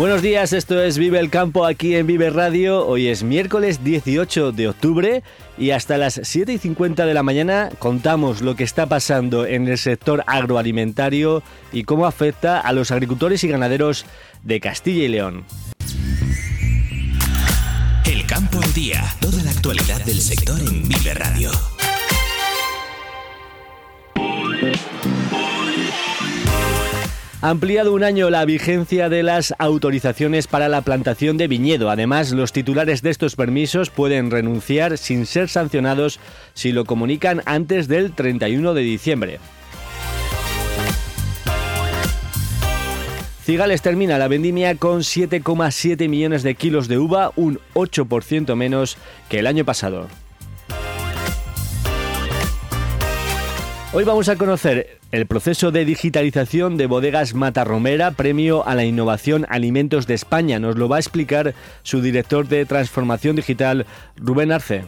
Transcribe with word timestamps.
Buenos 0.00 0.22
días, 0.22 0.54
esto 0.54 0.82
es 0.82 0.96
Vive 0.96 1.18
el 1.18 1.28
Campo 1.28 1.66
aquí 1.66 1.94
en 1.94 2.06
Vive 2.06 2.30
Radio. 2.30 2.86
Hoy 2.86 3.08
es 3.08 3.22
miércoles 3.22 3.84
18 3.84 4.50
de 4.50 4.68
octubre 4.68 5.22
y 5.58 5.72
hasta 5.72 5.98
las 5.98 6.18
7 6.22 6.54
y 6.54 6.56
50 6.56 7.04
de 7.04 7.12
la 7.12 7.22
mañana 7.22 7.68
contamos 7.78 8.40
lo 8.40 8.56
que 8.56 8.64
está 8.64 8.86
pasando 8.86 9.44
en 9.44 9.68
el 9.68 9.76
sector 9.76 10.24
agroalimentario 10.26 11.42
y 11.70 11.84
cómo 11.84 12.06
afecta 12.06 12.60
a 12.60 12.72
los 12.72 12.92
agricultores 12.92 13.44
y 13.44 13.48
ganaderos 13.48 14.06
de 14.42 14.58
Castilla 14.58 15.04
y 15.04 15.08
León. 15.08 15.44
El 18.06 18.24
campo 18.24 18.58
al 18.62 18.72
día, 18.72 19.04
toda 19.20 19.42
la 19.42 19.50
actualidad 19.50 20.02
del 20.06 20.22
sector 20.22 20.58
en 20.60 20.88
Vive 20.88 21.12
Radio. 21.12 21.50
Ampliado 27.42 27.94
un 27.94 28.04
año 28.04 28.28
la 28.28 28.44
vigencia 28.44 29.08
de 29.08 29.22
las 29.22 29.54
autorizaciones 29.58 30.46
para 30.46 30.68
la 30.68 30.82
plantación 30.82 31.38
de 31.38 31.48
viñedo. 31.48 31.88
Además, 31.88 32.32
los 32.32 32.52
titulares 32.52 33.00
de 33.00 33.08
estos 33.08 33.34
permisos 33.34 33.88
pueden 33.88 34.30
renunciar 34.30 34.98
sin 34.98 35.24
ser 35.24 35.48
sancionados 35.48 36.20
si 36.52 36.72
lo 36.72 36.84
comunican 36.84 37.40
antes 37.46 37.88
del 37.88 38.12
31 38.12 38.74
de 38.74 38.82
diciembre. 38.82 39.38
Cigales 43.42 43.80
termina 43.80 44.18
la 44.18 44.28
vendimia 44.28 44.74
con 44.74 45.00
7,7 45.00 46.10
millones 46.10 46.42
de 46.42 46.54
kilos 46.54 46.88
de 46.88 46.98
uva, 46.98 47.32
un 47.36 47.58
8% 47.72 48.54
menos 48.54 48.98
que 49.30 49.38
el 49.38 49.46
año 49.46 49.64
pasado. 49.64 50.08
Hoy 53.94 54.04
vamos 54.04 54.28
a 54.28 54.36
conocer 54.36 54.99
el 55.12 55.26
proceso 55.26 55.72
de 55.72 55.84
digitalización 55.84 56.76
de 56.76 56.86
Bodegas 56.86 57.34
Matarromera, 57.34 58.12
premio 58.12 58.66
a 58.66 58.74
la 58.74 58.84
innovación 58.84 59.46
Alimentos 59.48 60.06
de 60.06 60.14
España. 60.14 60.58
Nos 60.60 60.76
lo 60.76 60.88
va 60.88 60.96
a 60.96 61.00
explicar 61.00 61.54
su 61.82 62.00
director 62.00 62.46
de 62.46 62.64
transformación 62.64 63.36
digital, 63.36 63.86
Rubén 64.16 64.52
Arce. 64.52 64.84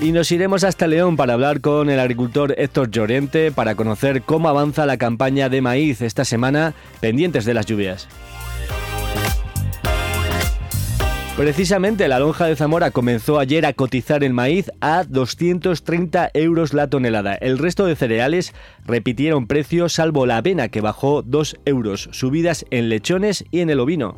Y 0.00 0.12
nos 0.12 0.30
iremos 0.30 0.62
hasta 0.64 0.86
León 0.86 1.16
para 1.16 1.34
hablar 1.34 1.60
con 1.60 1.88
el 1.88 1.98
agricultor 1.98 2.54
Héctor 2.58 2.90
Llorente 2.90 3.50
para 3.50 3.74
conocer 3.74 4.22
cómo 4.22 4.48
avanza 4.48 4.84
la 4.84 4.98
campaña 4.98 5.48
de 5.48 5.62
maíz 5.62 6.02
esta 6.02 6.24
semana, 6.24 6.74
pendientes 7.00 7.46
de 7.46 7.54
las 7.54 7.64
lluvias. 7.64 8.08
Precisamente 11.36 12.08
la 12.08 12.18
lonja 12.18 12.46
de 12.46 12.56
Zamora 12.56 12.90
comenzó 12.90 13.38
ayer 13.38 13.66
a 13.66 13.74
cotizar 13.74 14.24
el 14.24 14.32
maíz 14.32 14.70
a 14.80 15.04
230 15.04 16.30
euros 16.32 16.72
la 16.72 16.88
tonelada. 16.88 17.34
El 17.34 17.58
resto 17.58 17.84
de 17.84 17.94
cereales 17.94 18.54
repitieron 18.86 19.46
precio 19.46 19.90
salvo 19.90 20.24
la 20.24 20.38
avena 20.38 20.68
que 20.68 20.80
bajó 20.80 21.20
2 21.20 21.58
euros, 21.66 22.08
subidas 22.12 22.64
en 22.70 22.88
lechones 22.88 23.44
y 23.50 23.60
en 23.60 23.68
el 23.68 23.80
ovino. 23.80 24.16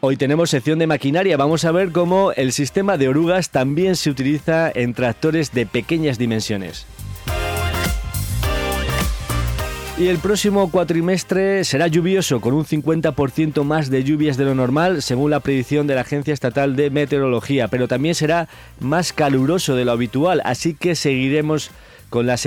Hoy 0.00 0.18
tenemos 0.18 0.50
sección 0.50 0.78
de 0.78 0.86
maquinaria. 0.86 1.38
Vamos 1.38 1.64
a 1.64 1.72
ver 1.72 1.92
cómo 1.92 2.32
el 2.32 2.52
sistema 2.52 2.98
de 2.98 3.08
orugas 3.08 3.48
también 3.48 3.96
se 3.96 4.10
utiliza 4.10 4.70
en 4.74 4.92
tractores 4.92 5.52
de 5.52 5.64
pequeñas 5.64 6.18
dimensiones. 6.18 6.86
Y 10.00 10.08
el 10.08 10.16
próximo 10.16 10.70
cuatrimestre 10.70 11.62
será 11.62 11.86
lluvioso, 11.86 12.40
con 12.40 12.54
un 12.54 12.64
50% 12.64 13.64
más 13.64 13.90
de 13.90 14.02
lluvias 14.02 14.38
de 14.38 14.46
lo 14.46 14.54
normal, 14.54 15.02
según 15.02 15.30
la 15.30 15.40
predicción 15.40 15.86
de 15.86 15.94
la 15.94 16.00
Agencia 16.00 16.32
Estatal 16.32 16.74
de 16.74 16.88
Meteorología, 16.88 17.68
pero 17.68 17.86
también 17.86 18.14
será 18.14 18.48
más 18.80 19.12
caluroso 19.12 19.76
de 19.76 19.84
lo 19.84 19.92
habitual, 19.92 20.40
así 20.46 20.72
que 20.72 20.94
seguiremos 20.94 21.70
con 22.08 22.26
la, 22.26 22.38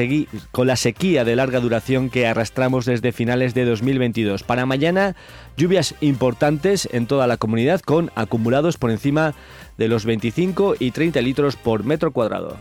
con 0.51 0.65
la 0.65 0.75
sequía 0.75 1.25
de 1.25 1.35
larga 1.35 1.59
duración 1.59 2.09
que 2.09 2.25
arrastramos 2.25 2.85
desde 2.85 3.11
finales 3.11 3.53
de 3.53 3.65
2022. 3.65 4.41
Para 4.41 4.65
mañana, 4.65 5.15
lluvias 5.55 5.93
importantes 6.01 6.89
en 6.91 7.05
toda 7.05 7.27
la 7.27 7.37
comunidad, 7.37 7.81
con 7.81 8.09
acumulados 8.15 8.77
por 8.77 8.89
encima 8.89 9.35
de 9.77 9.89
los 9.89 10.05
25 10.05 10.73
y 10.79 10.89
30 10.89 11.21
litros 11.21 11.55
por 11.55 11.83
metro 11.83 12.13
cuadrado. 12.13 12.57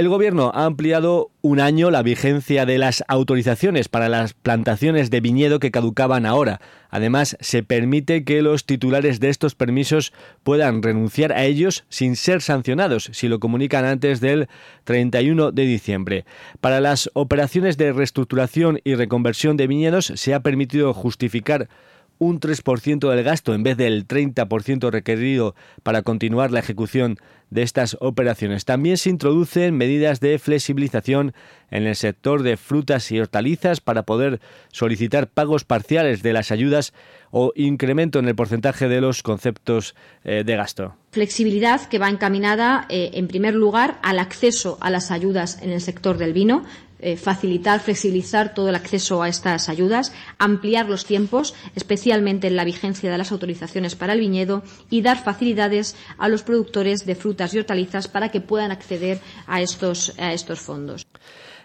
El 0.00 0.08
Gobierno 0.08 0.50
ha 0.54 0.64
ampliado 0.64 1.30
un 1.42 1.60
año 1.60 1.90
la 1.90 2.02
vigencia 2.02 2.64
de 2.64 2.78
las 2.78 3.04
autorizaciones 3.06 3.90
para 3.90 4.08
las 4.08 4.32
plantaciones 4.32 5.10
de 5.10 5.20
viñedo 5.20 5.60
que 5.60 5.70
caducaban 5.70 6.24
ahora. 6.24 6.62
Además, 6.88 7.36
se 7.40 7.62
permite 7.62 8.24
que 8.24 8.40
los 8.40 8.64
titulares 8.64 9.20
de 9.20 9.28
estos 9.28 9.54
permisos 9.54 10.14
puedan 10.42 10.82
renunciar 10.82 11.34
a 11.34 11.44
ellos 11.44 11.84
sin 11.90 12.16
ser 12.16 12.40
sancionados 12.40 13.10
si 13.12 13.28
lo 13.28 13.40
comunican 13.40 13.84
antes 13.84 14.20
del 14.20 14.48
31 14.84 15.52
de 15.52 15.64
diciembre. 15.64 16.24
Para 16.62 16.80
las 16.80 17.10
operaciones 17.12 17.76
de 17.76 17.92
reestructuración 17.92 18.80
y 18.84 18.94
reconversión 18.94 19.58
de 19.58 19.66
viñedos 19.66 20.06
se 20.14 20.32
ha 20.32 20.40
permitido 20.40 20.94
justificar 20.94 21.68
un 22.20 22.38
3% 22.38 23.10
del 23.10 23.24
gasto 23.24 23.54
en 23.54 23.64
vez 23.64 23.76
del 23.76 24.06
30% 24.06 24.90
requerido 24.90 25.56
para 25.82 26.02
continuar 26.02 26.52
la 26.52 26.60
ejecución 26.60 27.16
de 27.48 27.62
estas 27.62 27.96
operaciones. 27.98 28.64
También 28.64 28.98
se 28.98 29.10
introducen 29.10 29.76
medidas 29.76 30.20
de 30.20 30.38
flexibilización 30.38 31.32
en 31.70 31.86
el 31.86 31.96
sector 31.96 32.42
de 32.42 32.56
frutas 32.56 33.10
y 33.10 33.18
hortalizas 33.18 33.80
para 33.80 34.04
poder 34.04 34.40
solicitar 34.70 35.28
pagos 35.28 35.64
parciales 35.64 36.22
de 36.22 36.34
las 36.34 36.52
ayudas 36.52 36.92
o 37.30 37.52
incremento 37.56 38.18
en 38.18 38.28
el 38.28 38.36
porcentaje 38.36 38.88
de 38.88 39.00
los 39.00 39.22
conceptos 39.22 39.94
eh, 40.22 40.44
de 40.44 40.56
gasto. 40.56 40.94
Flexibilidad 41.12 41.88
que 41.88 41.98
va 41.98 42.10
encaminada, 42.10 42.86
eh, 42.90 43.12
en 43.14 43.28
primer 43.28 43.54
lugar, 43.54 43.98
al 44.02 44.18
acceso 44.18 44.78
a 44.80 44.90
las 44.90 45.10
ayudas 45.10 45.60
en 45.62 45.70
el 45.70 45.80
sector 45.80 46.18
del 46.18 46.34
vino, 46.34 46.64
eh, 47.02 47.16
facilitar, 47.16 47.80
flexibilizar 47.80 48.54
todo 48.54 48.68
el 48.68 48.74
acceso 48.74 49.22
a 49.22 49.28
estas 49.28 49.68
ayudas, 49.68 50.12
ampliar 50.38 50.88
los 50.88 51.04
tiempos, 51.04 51.54
especialmente 51.74 52.46
en 52.46 52.56
la 52.56 52.64
vigencia 52.64 53.10
de 53.10 53.18
las 53.18 53.32
autorizaciones 53.32 53.94
para 53.96 54.12
el 54.12 54.20
viñedo 54.20 54.62
y 54.90 55.02
dar 55.02 55.22
facilidades 55.22 55.96
a 56.18 56.28
los 56.28 56.42
productores 56.42 57.06
de 57.06 57.14
frutas 57.14 57.54
y 57.54 57.58
hortalizas 57.58 58.08
para 58.08 58.30
que 58.30 58.40
puedan 58.40 58.70
acceder 58.70 59.20
a 59.46 59.60
estos, 59.60 60.12
a 60.18 60.32
estos 60.32 60.60
fondos. 60.60 61.06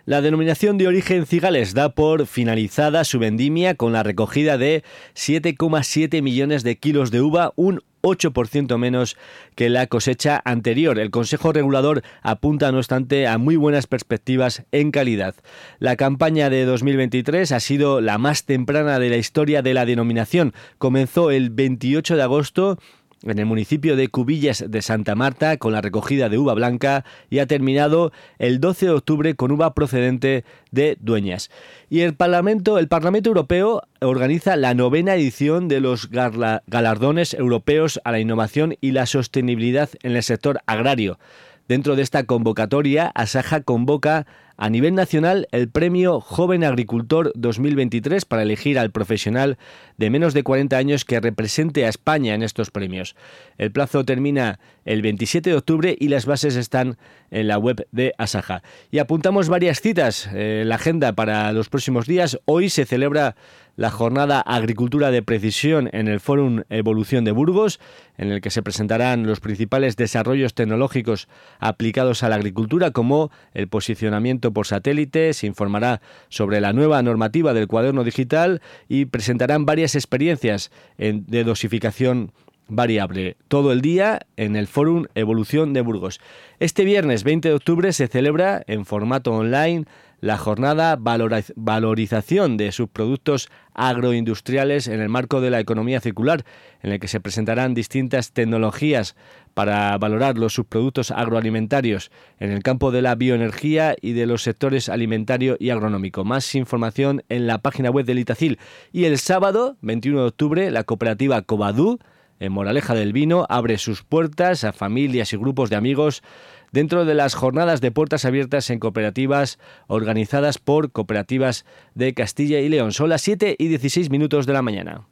La 0.06 0.22
denominación 0.22 0.78
de 0.78 0.88
origen 0.88 1.26
Cigales 1.26 1.74
da 1.74 1.90
por 1.90 2.28
finalizada 2.28 3.04
su 3.06 3.18
vendimia 3.18 3.74
con 3.74 3.92
la 3.92 4.04
recogida 4.04 4.56
de 4.56 4.84
7,7 5.16 6.22
millones 6.22 6.62
de 6.62 6.78
kilos 6.78 7.10
de 7.10 7.22
uva, 7.22 7.54
un 7.56 7.82
8% 8.06 8.78
menos 8.78 9.18
que 9.56 9.70
la 9.70 9.88
cosecha 9.88 10.40
anterior. 10.46 11.00
El 11.00 11.10
Consejo 11.10 11.52
Regulador 11.52 12.04
apunta, 12.22 12.72
no 12.72 12.78
obstante, 12.78 13.26
a 13.28 13.40
muy 13.40 13.56
buenas 13.56 13.88
perspectivas 13.88 14.64
en 14.72 14.92
calidad. 14.92 15.36
La 15.80 15.96
campaña 15.96 16.52
de 16.52 16.66
2023 16.66 17.52
ha 17.52 17.60
sido 17.60 18.02
la 18.02 18.20
más 18.20 18.46
temprana 18.46 19.00
de 19.00 19.10
la 19.10 19.18
historia 19.18 19.64
de 19.64 19.74
la 19.74 19.86
denominación. 19.86 20.54
Comenzó 20.78 21.32
el 21.32 21.50
28 21.50 22.16
de 22.16 22.22
agosto 22.22 22.78
en 23.26 23.40
el 23.40 23.46
municipio 23.46 23.96
de 23.96 24.08
Cubillas 24.08 24.64
de 24.68 24.82
Santa 24.82 25.16
Marta 25.16 25.58
con 25.58 25.74
la 25.74 25.82
recogida 25.82 26.30
de 26.30 26.38
uva 26.38 26.54
blanca 26.54 27.04
y 27.30 27.40
ha 27.40 27.48
terminado 27.48 28.12
el 28.40 28.60
12 28.60 28.86
de 28.88 28.92
octubre 28.92 29.36
con 29.36 29.52
uva 29.52 29.74
procedente 29.74 30.46
de 30.72 30.98
Dueñas. 31.00 31.50
Y 31.90 32.02
el 32.02 32.16
Parlamento, 32.16 32.78
el 32.78 32.88
Parlamento 32.88 33.30
Europeo 33.30 33.84
organiza 34.02 34.56
la 34.56 34.74
novena 34.74 35.16
edición 35.16 35.68
de 35.68 35.80
los 35.80 36.10
galardones 36.10 37.34
europeos 37.34 38.00
a 38.04 38.12
la 38.12 38.20
innovación 38.20 38.76
y 38.82 38.92
la 38.92 39.06
sostenibilidad 39.06 39.90
en 40.04 40.16
el 40.16 40.24
sector 40.24 40.60
agrario. 40.66 41.20
Dentro 41.68 41.96
de 41.96 42.04
esta 42.04 42.26
convocatoria, 42.26 43.08
Asaja 43.16 43.62
convoca 43.62 44.28
a 44.58 44.70
nivel 44.70 44.96
nacional 44.96 45.48
el 45.52 45.70
premio 45.70 46.22
Joven 46.22 46.64
Agricultor 46.64 47.32
2023 47.36 48.26
para 48.26 48.44
elegir 48.44 48.80
al 48.80 48.92
profesional 48.92 49.58
de 49.98 50.10
menos 50.10 50.34
de 50.34 50.44
40 50.44 50.78
años 50.78 51.06
que 51.06 51.20
represente 51.20 51.86
a 51.86 51.90
España 51.90 52.34
en 52.34 52.44
estos 52.44 52.72
premios. 52.72 53.16
El 53.58 53.72
plazo 53.72 54.04
termina 54.04 54.60
el 54.86 55.02
27 55.02 55.50
de 55.50 55.56
octubre 55.56 55.96
y 56.00 56.10
las 56.10 56.26
bases 56.26 56.56
están 56.56 56.98
en 57.32 57.48
la 57.48 57.58
web 57.58 57.88
de 57.92 58.14
Asaja. 58.18 58.62
Y 58.92 59.00
apuntamos 59.00 59.50
varias 59.50 59.82
citas 59.82 60.28
en 60.28 60.38
eh, 60.38 60.64
la 60.66 60.76
agenda 60.76 61.14
para 61.14 61.52
los 61.54 61.70
próximos 61.70 62.06
días. 62.06 62.40
Hoy 62.46 62.70
se 62.70 62.86
celebra 62.86 63.36
la 63.76 63.92
jornada 63.92 64.40
Agricultura 64.40 65.12
de 65.12 65.22
Precisión 65.22 65.90
en 65.92 66.08
el 66.08 66.20
Fórum 66.20 66.64
Evolución 66.70 67.26
de 67.26 67.32
Burgos, 67.32 67.80
en 68.18 68.32
el 68.32 68.40
que 68.40 68.50
se 68.50 68.64
presentarán 68.64 69.28
los 69.28 69.42
principales 69.42 69.98
desarrollos 69.98 70.54
tecnológicos 70.54 71.28
aplicados 71.60 72.24
a 72.24 72.30
la 72.30 72.36
agricultura, 72.36 72.92
como 72.92 73.32
el 73.54 73.68
posicionamiento 73.68 74.54
por 74.54 74.68
satélite, 74.68 75.34
se 75.34 75.48
informará 75.48 76.02
sobre 76.30 76.62
la 76.62 76.72
nueva 76.72 77.02
normativa 77.02 77.54
del 77.54 77.68
cuaderno 77.68 78.04
digital 78.04 78.62
y 78.88 79.06
presentarán 79.06 79.66
varias 79.66 79.96
experiencias 79.96 80.72
de 80.98 81.44
dosificación 81.44 82.32
variable 82.68 83.38
todo 83.48 83.72
el 83.72 83.82
día 83.82 84.22
en 84.38 84.56
el 84.56 84.68
Fórum 84.68 85.06
Evolución 85.16 85.74
de 85.74 85.82
Burgos. 85.82 86.20
Este 86.60 86.84
viernes 86.84 87.24
20 87.24 87.50
de 87.50 87.56
octubre 87.56 87.94
se 87.94 88.08
celebra 88.08 88.64
en 88.68 88.86
formato 88.86 89.34
online 89.34 89.86
la 90.22 90.38
jornada 90.38 90.98
Valorización 90.98 92.58
de 92.58 92.72
subproductos 92.72 93.50
agroindustriales 93.74 94.88
en 94.88 95.02
el 95.02 95.10
marco 95.10 95.42
de 95.42 95.52
la 95.52 95.60
economía 95.60 96.00
circular, 96.00 96.46
en 96.82 96.94
el 96.94 97.00
que 97.00 97.08
se 97.08 97.20
presentarán 97.20 97.76
distintas 97.76 98.32
tecnologías 98.32 99.16
para 99.54 99.96
valorar 100.00 100.38
los 100.38 100.54
subproductos 100.54 101.12
agroalimentarios 101.12 102.10
en 102.40 102.52
el 102.52 102.64
campo 102.64 102.92
de 102.92 103.04
la 103.04 103.16
bioenergía 103.16 103.96
y 104.02 104.14
de 104.14 104.26
los 104.26 104.42
sectores 104.42 104.90
alimentario 104.90 105.58
y 105.60 105.70
agronómico. 105.70 106.24
Más 106.24 106.56
información 106.56 107.24
en 107.30 107.46
la 107.46 107.60
página 107.60 107.92
web 107.92 108.06
del 108.06 108.20
Itacil. 108.20 108.58
Y 108.92 109.06
el 109.06 109.20
sábado, 109.20 109.78
21 109.82 110.22
de 110.22 110.28
octubre, 110.28 110.72
la 110.72 110.84
cooperativa 110.84 111.42
Cobadú 111.44 112.00
en 112.40 112.52
Moraleja 112.52 112.94
del 112.94 113.14
Vino 113.14 113.46
abre 113.50 113.78
sus 113.78 114.04
puertas 114.04 114.64
a 114.64 114.74
familias 114.74 115.34
y 115.34 115.38
grupos 115.38 115.70
de 115.70 115.76
amigos 115.76 116.24
dentro 116.72 117.06
de 117.06 117.16
las 117.16 117.36
jornadas 117.36 117.82
de 117.82 117.92
puertas 117.92 118.26
abiertas 118.26 118.70
en 118.70 118.80
cooperativas 118.80 119.60
organizadas 119.88 120.58
por 120.58 120.92
cooperativas 120.92 121.66
de 121.94 122.14
Castilla 122.14 122.60
y 122.60 122.70
León. 122.70 122.92
Son 122.92 123.10
las 123.10 123.22
7 123.22 123.56
y 123.58 123.68
16 123.68 124.10
minutos 124.10 124.46
de 124.46 124.54
la 124.54 124.62
mañana. 124.62 125.08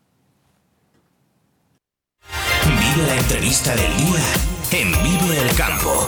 Vive 2.66 3.08
la 3.08 3.16
entrevista 3.18 3.76
del 3.76 3.98
día 3.98 4.82
en 4.82 4.92
Vive 5.04 5.42
el 5.42 5.56
Campo. 5.56 6.08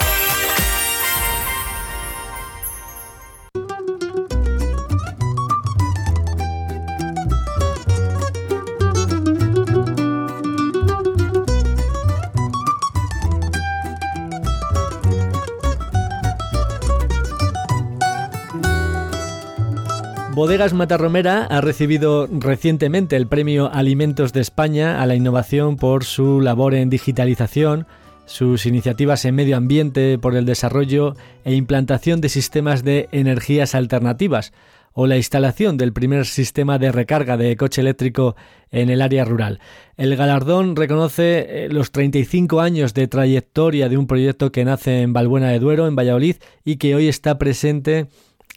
Bodegas 20.35 20.73
Matarromera 20.73 21.45
ha 21.45 21.61
recibido 21.61 22.27
recientemente 22.29 23.15
el 23.15 23.25
premio 23.25 23.71
Alimentos 23.71 24.33
de 24.33 24.41
España 24.41 25.01
a 25.01 25.05
la 25.05 25.15
innovación 25.15 25.77
por 25.77 26.03
su 26.03 26.41
labor 26.41 26.75
en 26.75 26.89
digitalización, 26.89 27.87
sus 28.25 28.65
iniciativas 28.65 29.23
en 29.23 29.33
medio 29.33 29.55
ambiente 29.55 30.19
por 30.19 30.35
el 30.35 30.45
desarrollo 30.45 31.15
e 31.45 31.53
implantación 31.53 32.19
de 32.19 32.27
sistemas 32.27 32.83
de 32.83 33.07
energías 33.13 33.75
alternativas 33.75 34.51
o 34.91 35.07
la 35.07 35.15
instalación 35.15 35.77
del 35.77 35.93
primer 35.93 36.25
sistema 36.25 36.79
de 36.79 36.91
recarga 36.91 37.37
de 37.37 37.55
coche 37.55 37.79
eléctrico 37.79 38.35
en 38.71 38.89
el 38.89 39.01
área 39.01 39.23
rural. 39.23 39.61
El 39.95 40.17
galardón 40.17 40.75
reconoce 40.75 41.45
eh, 41.47 41.69
los 41.69 41.93
35 41.93 42.59
años 42.59 42.93
de 42.93 43.07
trayectoria 43.07 43.87
de 43.87 43.97
un 43.97 44.05
proyecto 44.05 44.51
que 44.51 44.65
nace 44.65 45.01
en 45.01 45.13
Balbuena 45.13 45.49
de 45.49 45.59
Duero, 45.59 45.87
en 45.87 45.95
Valladolid, 45.95 46.35
y 46.65 46.75
que 46.75 46.93
hoy 46.93 47.07
está 47.07 47.37
presente 47.37 48.07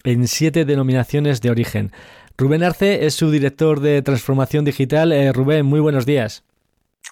en 0.05 0.27
siete 0.29 0.65
denominaciones 0.65 1.41
de 1.41 1.51
origen. 1.51 1.93
Rubén 2.37 2.63
Arce 2.63 3.05
es 3.07 3.15
su 3.15 3.31
director 3.31 3.81
de 3.81 4.01
transformación 4.03 4.65
digital. 4.65 5.13
Eh, 5.13 5.33
Rubén, 5.33 5.67
muy 5.67 5.81
buenos 5.81 6.07
días. 6.07 6.45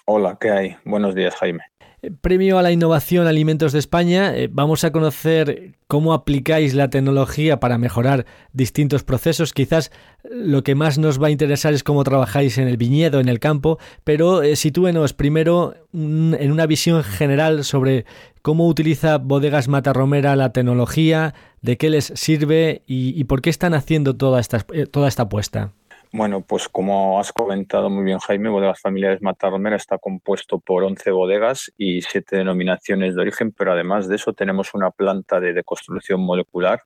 Hola, 0.05 0.37
¿qué 0.39 0.51
hay? 0.51 0.77
Buenos 0.85 1.15
días, 1.15 1.35
Jaime. 1.35 1.63
Eh, 2.07 2.11
premio 2.21 2.57
a 2.57 2.61
la 2.61 2.71
innovación 2.71 3.27
Alimentos 3.27 3.73
de 3.73 3.79
España. 3.79 4.35
Eh, 4.35 4.49
vamos 4.51 4.83
a 4.83 4.91
conocer 4.91 5.75
cómo 5.87 6.13
aplicáis 6.13 6.73
la 6.73 6.89
tecnología 6.89 7.59
para 7.59 7.77
mejorar 7.77 8.25
distintos 8.53 9.03
procesos. 9.03 9.53
Quizás 9.53 9.91
lo 10.29 10.63
que 10.63 10.75
más 10.75 10.97
nos 10.97 11.21
va 11.21 11.27
a 11.27 11.31
interesar 11.31 11.73
es 11.73 11.83
cómo 11.83 12.03
trabajáis 12.03 12.57
en 12.57 12.67
el 12.67 12.77
viñedo, 12.77 13.19
en 13.19 13.29
el 13.29 13.39
campo, 13.39 13.77
pero 14.03 14.43
sitúenos 14.55 15.13
primero 15.13 15.75
en 15.93 16.51
una 16.51 16.65
visión 16.65 17.03
general 17.03 17.63
sobre 17.63 18.05
cómo 18.41 18.67
utiliza 18.67 19.17
Bodegas 19.17 19.67
Matarromera 19.67 20.35
la 20.35 20.51
tecnología, 20.51 21.33
de 21.61 21.77
qué 21.77 21.89
les 21.89 22.11
sirve 22.15 22.83
y, 22.85 23.23
por 23.25 23.41
qué 23.41 23.49
están 23.49 23.73
haciendo 23.73 24.15
toda 24.15 24.39
esta, 24.39 24.65
eh, 24.73 24.85
toda 24.85 25.07
esta 25.07 25.23
apuesta. 25.23 25.73
Bueno, 26.13 26.41
pues 26.41 26.69
como 26.69 27.19
has 27.19 27.33
comentado 27.33 27.89
muy 27.89 28.05
bien 28.05 28.19
Jaime, 28.19 28.49
Bodegas 28.49 28.79
Familiares 28.79 29.21
Matarromera 29.21 29.75
está 29.75 29.97
compuesto 29.97 30.59
por 30.59 30.83
11 30.83 31.11
bodegas 31.11 31.71
y 31.77 32.01
7 32.01 32.37
denominaciones 32.37 33.15
de 33.15 33.21
origen, 33.21 33.51
pero 33.51 33.73
además 33.73 34.07
de 34.07 34.15
eso 34.15 34.33
tenemos 34.33 34.73
una 34.73 34.89
planta 34.91 35.39
de 35.41 35.53
deconstrucción 35.53 36.21
molecular 36.21 36.83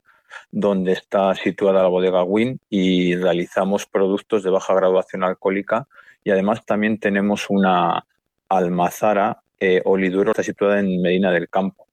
donde 0.49 0.93
está 0.93 1.35
situada 1.35 1.83
la 1.83 1.87
bodega 1.87 2.23
WIN 2.23 2.59
y 2.69 3.15
realizamos 3.15 3.85
productos 3.85 4.43
de 4.43 4.49
baja 4.49 4.73
graduación 4.73 5.23
alcohólica 5.23 5.87
y 6.23 6.31
además 6.31 6.65
también 6.65 6.99
tenemos 6.99 7.49
una 7.49 8.05
almazara 8.49 9.41
eh, 9.59 9.81
oliduro, 9.85 10.31
está 10.31 10.43
situada 10.43 10.79
en 10.79 11.01
Medina 11.01 11.31
del 11.31 11.49
Campo. 11.49 11.87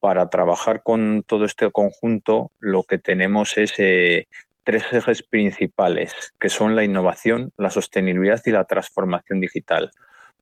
Para 0.00 0.28
trabajar 0.28 0.82
con 0.82 1.24
todo 1.26 1.46
este 1.46 1.70
conjunto, 1.70 2.50
lo 2.60 2.82
que 2.82 2.98
tenemos 2.98 3.56
es 3.56 3.72
eh, 3.78 4.26
tres 4.64 4.84
ejes 4.92 5.22
principales, 5.22 6.32
que 6.40 6.48
son 6.48 6.74
la 6.74 6.84
innovación, 6.84 7.52
la 7.56 7.70
sostenibilidad 7.70 8.42
y 8.44 8.50
la 8.50 8.64
transformación 8.64 9.40
digital. 9.40 9.90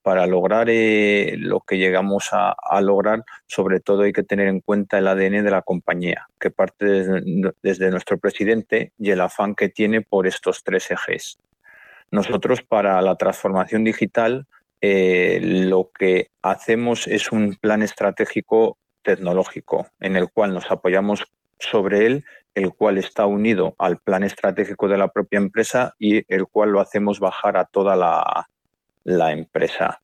Para 0.03 0.27
lograr 0.27 0.69
eh, 0.69 1.35
lo 1.39 1.61
que 1.61 1.79
llegamos 1.79 2.31
a, 2.33 2.57
lograr, 2.81 3.25
sobre 3.47 3.79
todo 3.79 4.03
hay 4.03 4.13
que 4.13 4.25
tener 4.25 4.49
en 4.49 4.61
cuenta 4.61 4.99
el 4.99 5.07
ADN 5.07 5.45
de 5.45 5.51
la 5.51 5.63
compañía, 5.63 6.27
que 6.41 6.51
parte 6.51 6.85
desde, 7.63 7.91
nuestro 7.91 8.19
presidente 8.19 8.93
y 8.99 9.11
el 9.11 9.21
afán 9.21 9.55
que 9.55 9.69
tiene 9.69 10.01
por 10.01 10.27
estos 10.27 10.65
tres 10.65 10.91
ejes. 10.91 11.39
Nosotros 12.11 12.63
para 12.63 13.01
la 13.01 13.17
transformación 13.17 13.85
digital 13.85 14.47
eh, 14.81 15.39
lo 15.41 15.91
que 15.97 16.31
hacemos 16.43 17.07
es 17.07 17.31
un 17.31 17.55
plan 17.55 17.83
estratégico 17.83 18.79
tecnológico 19.03 19.87
en 20.01 20.17
el 20.17 20.31
cual 20.31 20.53
nos 20.53 20.71
apoyamos 20.71 21.25
sobre 21.61 22.07
él, 22.07 22.25
el 22.55 22.73
cual 22.75 22.99
está 22.99 23.27
unido 23.27 23.75
al 23.79 23.99
plan 23.99 24.25
estratégico 24.25 24.89
de 24.89 24.99
la 24.99 25.09
propia 25.09 25.39
empresa 25.39 25.95
y 25.99 26.25
el 26.33 26.47
cual 26.47 26.71
lo 26.71 26.81
hacemos 26.81 27.21
bajar 27.21 27.57
a 27.57 27.65
toda 27.65 27.97
la, 27.97 28.49
la 29.05 29.33
empresa. 29.33 30.01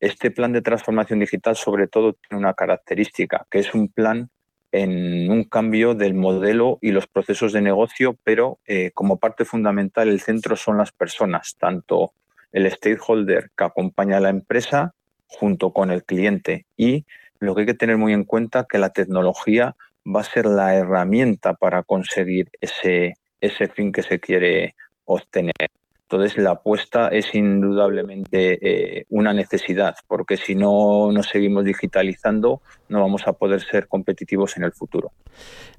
Este 0.00 0.30
plan 0.30 0.52
de 0.52 0.62
transformación 0.62 1.20
digital 1.20 1.56
sobre 1.56 1.86
todo 1.86 2.14
tiene 2.14 2.40
una 2.40 2.54
característica, 2.54 3.46
que 3.50 3.60
es 3.60 3.72
un 3.74 3.88
plan 3.88 4.30
en 4.72 5.30
un 5.30 5.44
cambio 5.44 5.94
del 5.94 6.14
modelo 6.14 6.78
y 6.80 6.92
los 6.92 7.06
procesos 7.06 7.52
de 7.52 7.60
negocio, 7.60 8.16
pero 8.24 8.58
eh, 8.66 8.90
como 8.94 9.18
parte 9.18 9.44
fundamental 9.44 10.08
el 10.08 10.20
centro 10.20 10.56
son 10.56 10.78
las 10.78 10.92
personas, 10.92 11.56
tanto 11.58 12.14
el 12.52 12.70
stakeholder 12.70 13.50
que 13.56 13.64
acompaña 13.64 14.16
a 14.16 14.20
la 14.20 14.30
empresa 14.30 14.94
junto 15.26 15.72
con 15.72 15.90
el 15.90 16.04
cliente 16.04 16.66
y 16.76 17.04
lo 17.38 17.54
que 17.54 17.62
hay 17.62 17.66
que 17.66 17.74
tener 17.74 17.98
muy 17.98 18.12
en 18.12 18.24
cuenta 18.24 18.66
que 18.68 18.78
la 18.78 18.90
tecnología 18.90 19.76
va 20.04 20.20
a 20.20 20.24
ser 20.24 20.46
la 20.46 20.74
herramienta 20.74 21.54
para 21.54 21.82
conseguir 21.82 22.50
ese, 22.60 23.14
ese 23.40 23.68
fin 23.68 23.92
que 23.92 24.02
se 24.02 24.18
quiere 24.20 24.74
obtener. 25.04 25.70
Entonces, 26.12 26.36
la 26.36 26.50
apuesta 26.50 27.08
es 27.08 27.34
indudablemente 27.34 28.58
eh, 28.98 29.06
una 29.08 29.32
necesidad, 29.32 29.94
porque 30.06 30.36
si 30.36 30.54
no 30.54 31.10
nos 31.10 31.28
seguimos 31.28 31.64
digitalizando, 31.64 32.60
no 32.90 33.00
vamos 33.00 33.26
a 33.26 33.32
poder 33.32 33.62
ser 33.62 33.88
competitivos 33.88 34.58
en 34.58 34.64
el 34.64 34.72
futuro. 34.72 35.12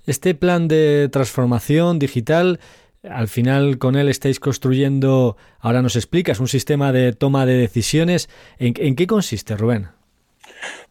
Este 0.07 0.33
plan 0.33 0.67
de 0.67 1.07
transformación 1.11 1.99
digital, 1.99 2.59
al 3.07 3.27
final 3.27 3.77
con 3.77 3.95
él 3.95 4.09
estáis 4.09 4.39
construyendo, 4.39 5.37
ahora 5.59 5.83
nos 5.83 5.95
explicas, 5.95 6.39
un 6.39 6.47
sistema 6.47 6.91
de 6.91 7.13
toma 7.13 7.45
de 7.45 7.53
decisiones. 7.53 8.27
en 8.57 8.95
qué 8.95 9.05
consiste, 9.05 9.55
Rubén? 9.55 9.89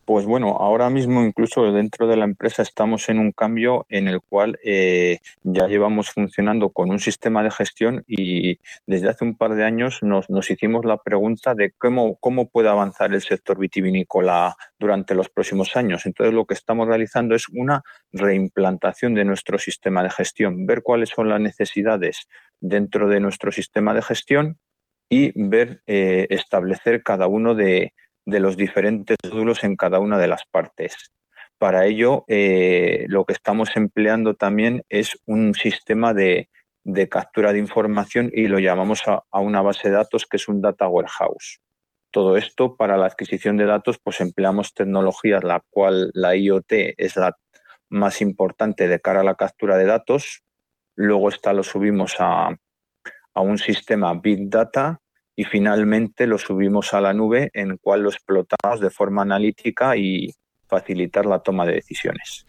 Pues 0.04 0.26
bueno, 0.26 0.56
ahora 0.58 0.90
mismo 0.90 1.22
incluso 1.22 1.70
dentro 1.72 2.08
de 2.08 2.16
la 2.16 2.24
empresa 2.24 2.62
estamos 2.62 3.08
en 3.08 3.20
un 3.20 3.30
cambio 3.30 3.86
en 3.88 4.08
el 4.08 4.20
cual 4.20 4.58
eh, 4.64 5.20
ya 5.44 5.68
llevamos 5.68 6.10
funcionando 6.10 6.70
con 6.70 6.90
un 6.90 6.98
sistema 6.98 7.42
de 7.44 7.52
gestión 7.52 8.04
y 8.08 8.58
desde 8.84 9.08
hace 9.08 9.24
un 9.24 9.36
par 9.36 9.54
de 9.54 9.64
años 9.64 10.02
nos, 10.02 10.26
hicimos 10.50 10.84
la 10.84 10.96
pregunta 10.96 11.54
de 11.54 11.70
cómo, 11.78 12.16
cómo 12.16 12.48
puede 12.48 12.68
avanzar 12.68 13.14
el 13.14 13.22
sector 13.22 13.58
vitivinícola 13.58 14.56
durante 14.76 15.14
los 15.14 15.28
próximos 15.28 15.76
años. 15.76 16.04
Entonces 16.04 16.34
lo 16.34 16.46
que 16.46 16.54
estamos 16.54 16.88
realizando 16.88 17.36
es 17.36 17.48
una 17.48 17.82
reimplantación 18.10 19.14
de 19.14 19.24
nuestro 19.24 19.58
sistema 19.58 20.02
de 20.02 20.10
gestión, 20.10 20.66
ver 20.66 20.82
cuáles 20.82 21.10
son 21.10 21.28
las 21.28 21.40
necesidades 21.40 22.26
dentro 22.60 23.08
de 23.08 23.20
nuestro 23.20 23.52
sistema 23.52 23.94
de 23.94 24.02
gestión 24.02 24.58
y 25.08 25.32
ver, 25.36 25.82
eh, 25.86 26.26
establecer 26.30 27.02
cada 27.02 27.26
uno 27.26 27.54
de, 27.54 27.92
de 28.24 28.40
los 28.40 28.56
diferentes 28.56 29.16
módulos 29.24 29.64
en 29.64 29.76
cada 29.76 29.98
una 29.98 30.18
de 30.18 30.28
las 30.28 30.44
partes. 30.44 31.12
Para 31.58 31.86
ello, 31.86 32.24
eh, 32.28 33.04
lo 33.08 33.24
que 33.24 33.34
estamos 33.34 33.76
empleando 33.76 34.34
también 34.34 34.84
es 34.88 35.18
un 35.26 35.54
sistema 35.54 36.12
de, 36.12 36.48
captura 37.08 37.52
de 37.52 37.60
información 37.60 38.30
y 38.34 38.48
lo 38.48 38.58
llamamos 38.58 39.02
a, 39.06 39.22
una 39.38 39.62
base 39.62 39.88
de 39.88 39.94
datos 39.94 40.26
que 40.26 40.38
es 40.38 40.48
un 40.48 40.60
data 40.60 40.88
warehouse. 40.88 41.60
Todo 42.10 42.36
esto 42.36 42.76
para 42.76 42.96
la 42.96 43.06
adquisición 43.06 43.56
de 43.56 43.66
datos, 43.66 43.98
pues 44.02 44.20
empleamos 44.20 44.74
tecnologías, 44.74 45.44
la 45.44 45.62
cual 45.70 46.10
la 46.14 46.34
IoT 46.34 46.72
es 46.98 47.16
la 47.16 47.36
más 47.88 48.20
importante 48.20 48.88
de 48.88 49.00
cara 49.00 49.20
a 49.20 49.24
la 49.24 49.36
captura 49.36 49.76
de 49.76 49.86
datos. 49.86 50.42
Luego 50.96 51.28
está 51.28 51.52
lo 51.52 51.62
subimos 51.62 52.16
a, 52.18 52.48
a 53.34 53.40
un 53.40 53.58
sistema 53.58 54.12
Big 54.14 54.50
Data 54.50 55.01
y 55.36 55.44
finalmente 55.44 56.26
lo 56.26 56.38
subimos 56.38 56.92
a 56.94 57.00
la 57.00 57.12
nube 57.12 57.50
en 57.54 57.76
cual 57.78 58.02
lo 58.02 58.10
explotamos 58.10 58.80
de 58.80 58.90
forma 58.90 59.22
analítica 59.22 59.96
y 59.96 60.30
facilitar 60.66 61.26
la 61.26 61.40
toma 61.40 61.66
de 61.66 61.74
decisiones. 61.74 62.46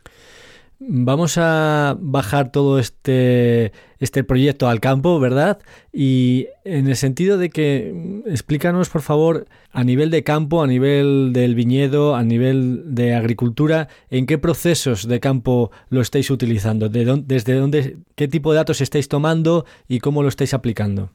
Vamos 0.86 1.38
a 1.38 1.96
bajar 1.98 2.52
todo 2.52 2.78
este, 2.78 3.72
este 4.00 4.25
proyecto 4.25 4.68
al 4.68 4.82
campo, 4.82 5.18
¿verdad? 5.18 5.60
Y 5.94 6.48
en 6.66 6.88
el 6.88 6.98
sentido 6.98 7.38
de 7.38 7.50
que 7.50 8.22
explícanos, 8.25 8.90
por 8.90 9.02
favor, 9.02 9.46
a 9.72 9.86
nivel 9.86 10.10
de 10.10 10.24
campo, 10.24 10.62
a 10.62 10.68
nivel 10.68 11.32
del 11.32 11.56
viñedo, 11.56 12.16
a 12.16 12.24
nivel 12.24 12.96
de 12.96 13.16
agricultura, 13.16 13.88
¿en 14.10 14.25
qué 14.25 14.38
procesos 14.38 15.08
de 15.08 15.22
campo 15.22 15.72
lo 15.88 16.02
estáis 16.02 16.30
utilizando? 16.30 16.90
¿Desde 16.90 17.54
dónde, 17.54 17.98
qué 18.16 18.28
tipo 18.28 18.52
de 18.52 18.58
datos 18.58 18.82
estáis 18.82 19.08
tomando 19.08 19.66
y 19.88 20.00
cómo 20.00 20.22
lo 20.22 20.28
estáis 20.28 20.54
aplicando? 20.54 21.12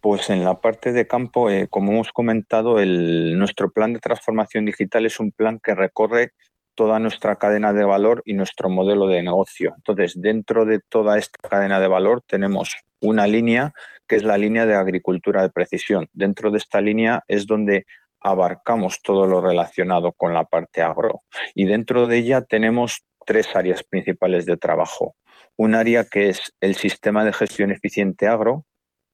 Pues 0.00 0.30
en 0.30 0.44
la 0.44 0.60
parte 0.60 0.92
de 0.92 1.06
campo, 1.06 1.50
eh, 1.50 1.68
como 1.68 1.92
hemos 1.92 2.12
comentado, 2.12 2.76
nuestro 2.84 3.70
plan 3.70 3.92
de 3.92 4.00
transformación 4.00 4.64
digital 4.64 5.06
es 5.06 5.20
un 5.20 5.32
plan 5.32 5.60
que 5.62 5.74
recorre 5.74 6.32
toda 6.74 6.98
nuestra 6.98 7.36
cadena 7.36 7.72
de 7.72 7.84
valor 7.84 8.22
y 8.24 8.34
nuestro 8.34 8.68
modelo 8.68 9.06
de 9.06 9.22
negocio. 9.22 9.74
Entonces, 9.76 10.20
dentro 10.20 10.64
de 10.64 10.80
toda 10.80 11.18
esta 11.18 11.48
cadena 11.48 11.80
de 11.80 11.88
valor 11.88 12.22
tenemos 12.26 12.76
una 13.00 13.26
línea 13.26 13.72
que 14.06 14.16
es 14.16 14.22
la 14.22 14.36
línea 14.36 14.66
de 14.66 14.74
agricultura 14.74 15.42
de 15.42 15.50
precisión. 15.50 16.08
Dentro 16.12 16.50
de 16.50 16.58
esta 16.58 16.80
línea 16.80 17.22
es 17.28 17.46
donde 17.46 17.86
abarcamos 18.20 19.00
todo 19.02 19.26
lo 19.26 19.40
relacionado 19.40 20.12
con 20.12 20.34
la 20.34 20.44
parte 20.44 20.82
agro. 20.82 21.22
Y 21.54 21.66
dentro 21.66 22.06
de 22.06 22.18
ella 22.18 22.42
tenemos 22.42 23.04
tres 23.24 23.54
áreas 23.54 23.82
principales 23.84 24.46
de 24.46 24.56
trabajo. 24.56 25.14
Un 25.56 25.74
área 25.74 26.04
que 26.04 26.30
es 26.30 26.52
el 26.60 26.74
sistema 26.74 27.24
de 27.24 27.32
gestión 27.32 27.70
eficiente 27.70 28.26
agro, 28.26 28.64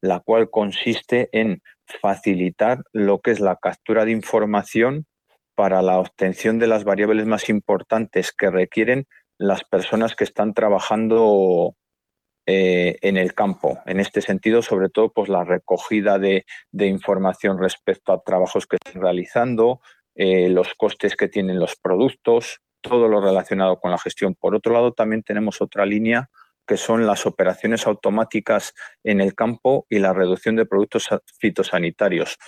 la 0.01 0.21
cual 0.21 0.51
consiste 0.51 1.29
en 1.33 1.63
facilitar 1.85 2.83
lo 2.93 3.21
que 3.21 3.33
es 3.33 3.41
la 3.41 3.57
captura 3.57 4.05
de 4.05 4.13
información 4.13 5.07
para 5.55 5.83
la 5.83 5.99
obtención 5.99 6.59
de 6.59 6.67
las 6.67 6.85
variables 6.85 7.27
más 7.27 7.49
importantes 7.49 8.33
que 8.33 8.51
requieren 8.51 9.07
las 9.39 9.65
personas 9.65 10.15
que 10.15 10.25
están 10.25 10.55
trabajando 10.55 11.75
eh, 12.47 12.99
en 13.03 13.17
el 13.17 13.35
campo. 13.35 13.79
En 13.87 14.01
este 14.01 14.23
sentido, 14.23 14.63
sobre 14.63 14.89
todo, 14.89 15.13
pues 15.13 15.29
la 15.29 15.45
recogida 15.45 16.19
de, 16.19 16.45
información 16.73 17.59
respecto 17.59 18.13
a 18.13 18.23
trabajos 18.23 18.67
que 18.67 18.77
están 18.77 19.03
realizando, 19.03 19.81
eh, 20.15 20.49
los 20.49 20.75
costes 20.75 21.17
que 21.17 21.29
tienen 21.29 21.59
los 21.59 21.77
productos, 21.77 22.61
todo 22.81 23.09
lo 23.09 23.21
relacionado 23.21 23.79
con 23.79 23.91
la 23.91 23.99
gestión. 23.99 24.35
Por 24.35 24.55
otro 24.55 24.73
lado, 24.73 24.93
también 24.93 25.23
tenemos 25.23 25.61
otra 25.61 25.87
línea 25.87 26.29
que 26.71 26.77
son 26.77 27.05
las 27.05 27.27
operaciones 27.27 27.89
automáticas 27.89 28.75
en 29.03 29.21
el 29.21 29.35
campo 29.35 29.87
y 29.91 29.99
la 29.99 30.13
reducción 30.13 30.55
de 30.55 30.67
productos 30.67 31.09
fitosanitarios. 31.41 32.39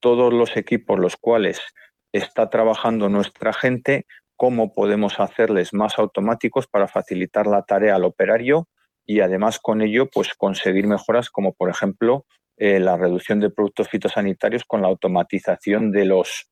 Todos 0.00 0.34
los 0.34 0.54
equipos 0.58 0.98
los 0.98 1.16
cuales 1.16 1.62
está 2.12 2.50
trabajando 2.50 3.08
nuestra 3.08 3.54
gente, 3.54 4.04
cómo 4.36 4.74
podemos 4.74 5.18
hacerles 5.18 5.72
más 5.72 5.98
automáticos 5.98 6.66
para 6.66 6.88
facilitar 6.88 7.46
la 7.46 7.62
tarea 7.62 7.94
al 7.94 8.04
operario 8.04 8.68
y 9.06 9.20
además 9.20 9.58
con 9.58 9.80
ello 9.80 10.10
pues 10.10 10.34
conseguir 10.34 10.86
mejoras 10.86 11.30
como 11.30 11.54
por 11.54 11.70
ejemplo 11.70 12.26
eh, 12.58 12.80
la 12.80 12.98
reducción 12.98 13.40
de 13.40 13.48
productos 13.48 13.88
fitosanitarios 13.88 14.64
con 14.64 14.82
la 14.82 14.88
automatización 14.88 15.90
de 15.90 16.04
los 16.04 16.50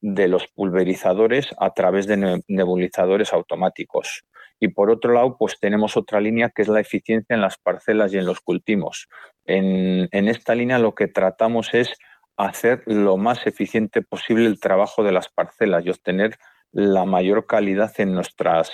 de 0.00 0.28
los 0.28 0.46
pulverizadores 0.46 1.50
a 1.58 1.74
través 1.74 2.06
de 2.06 2.42
nebulizadores 2.48 3.34
automáticos. 3.34 4.24
Y 4.60 4.68
por 4.68 4.90
otro 4.90 5.14
lado, 5.14 5.36
pues 5.38 5.58
tenemos 5.58 5.96
otra 5.96 6.20
línea 6.20 6.50
que 6.50 6.62
es 6.62 6.68
la 6.68 6.80
eficiencia 6.80 7.34
en 7.34 7.40
las 7.40 7.56
parcelas 7.58 8.12
y 8.12 8.18
en 8.18 8.26
los 8.26 8.40
cultivos. 8.40 9.08
En, 9.46 10.08
en 10.12 10.28
esta 10.28 10.54
línea 10.54 10.78
lo 10.78 10.94
que 10.94 11.08
tratamos 11.08 11.72
es 11.72 11.98
hacer 12.36 12.82
lo 12.86 13.16
más 13.16 13.46
eficiente 13.46 14.02
posible 14.02 14.46
el 14.46 14.60
trabajo 14.60 15.02
de 15.02 15.12
las 15.12 15.28
parcelas 15.28 15.84
y 15.84 15.90
obtener 15.90 16.38
la 16.72 17.04
mayor 17.04 17.46
calidad 17.46 17.92
en 17.98 18.14
nuestras, 18.14 18.70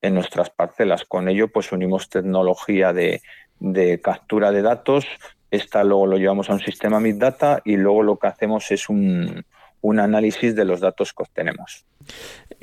en 0.00 0.14
nuestras 0.14 0.50
parcelas. 0.50 1.04
Con 1.04 1.28
ello, 1.28 1.48
pues 1.48 1.72
unimos 1.72 2.08
tecnología 2.08 2.92
de, 2.92 3.20
captura 4.02 4.50
de 4.52 4.62
datos. 4.62 5.06
Esta 5.50 5.84
luego 5.84 6.06
lo 6.06 6.16
llevamos 6.16 6.50
a 6.50 6.54
un 6.54 6.60
sistema 6.60 6.98
Big 6.98 7.18
Data 7.18 7.62
y 7.64 7.76
luego 7.76 8.02
lo 8.02 8.18
que 8.18 8.26
hacemos 8.26 8.70
es 8.70 8.88
un, 8.88 9.44
análisis 9.92 10.54
de 10.54 10.64
los 10.64 10.80
datos 10.80 11.12
que 11.12 11.22
obtenemos. 11.22 11.84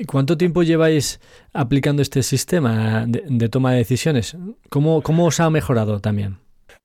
¿Cuánto 0.06 0.36
tiempo 0.36 0.62
lleváis 0.62 1.20
aplicando 1.52 2.02
este 2.02 2.22
sistema 2.22 3.04
de, 3.06 3.48
toma 3.48 3.72
de 3.72 3.78
decisiones? 3.78 4.36
¿Cómo, 4.68 5.02
¿Cómo 5.02 5.26
os 5.26 5.40
ha 5.40 5.48
mejorado 5.50 6.00
también? 6.00 6.38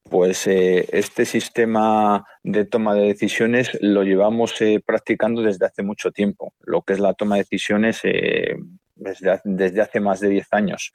Pues 0.10 0.48
eh, 0.48 0.88
este 0.92 1.26
sistema 1.26 2.26
de 2.44 2.66
toma 2.66 2.96
de 2.96 3.08
decisiones 3.08 3.78
lo 3.82 4.04
llevamos 4.04 4.62
eh, 4.62 4.82
practicando 4.86 5.42
desde 5.42 5.66
hace 5.66 5.84
mucho 5.84 6.12
tiempo, 6.12 6.54
lo 6.62 6.82
que 6.82 6.94
es 6.94 7.00
la 7.00 7.14
toma 7.14 7.36
de 7.36 7.42
decisiones 7.42 8.00
eh, 8.04 8.56
desde, 8.96 9.82
hace 9.82 10.00
más 10.00 10.20
de 10.22 10.30
10 10.30 10.48
años. 10.52 10.94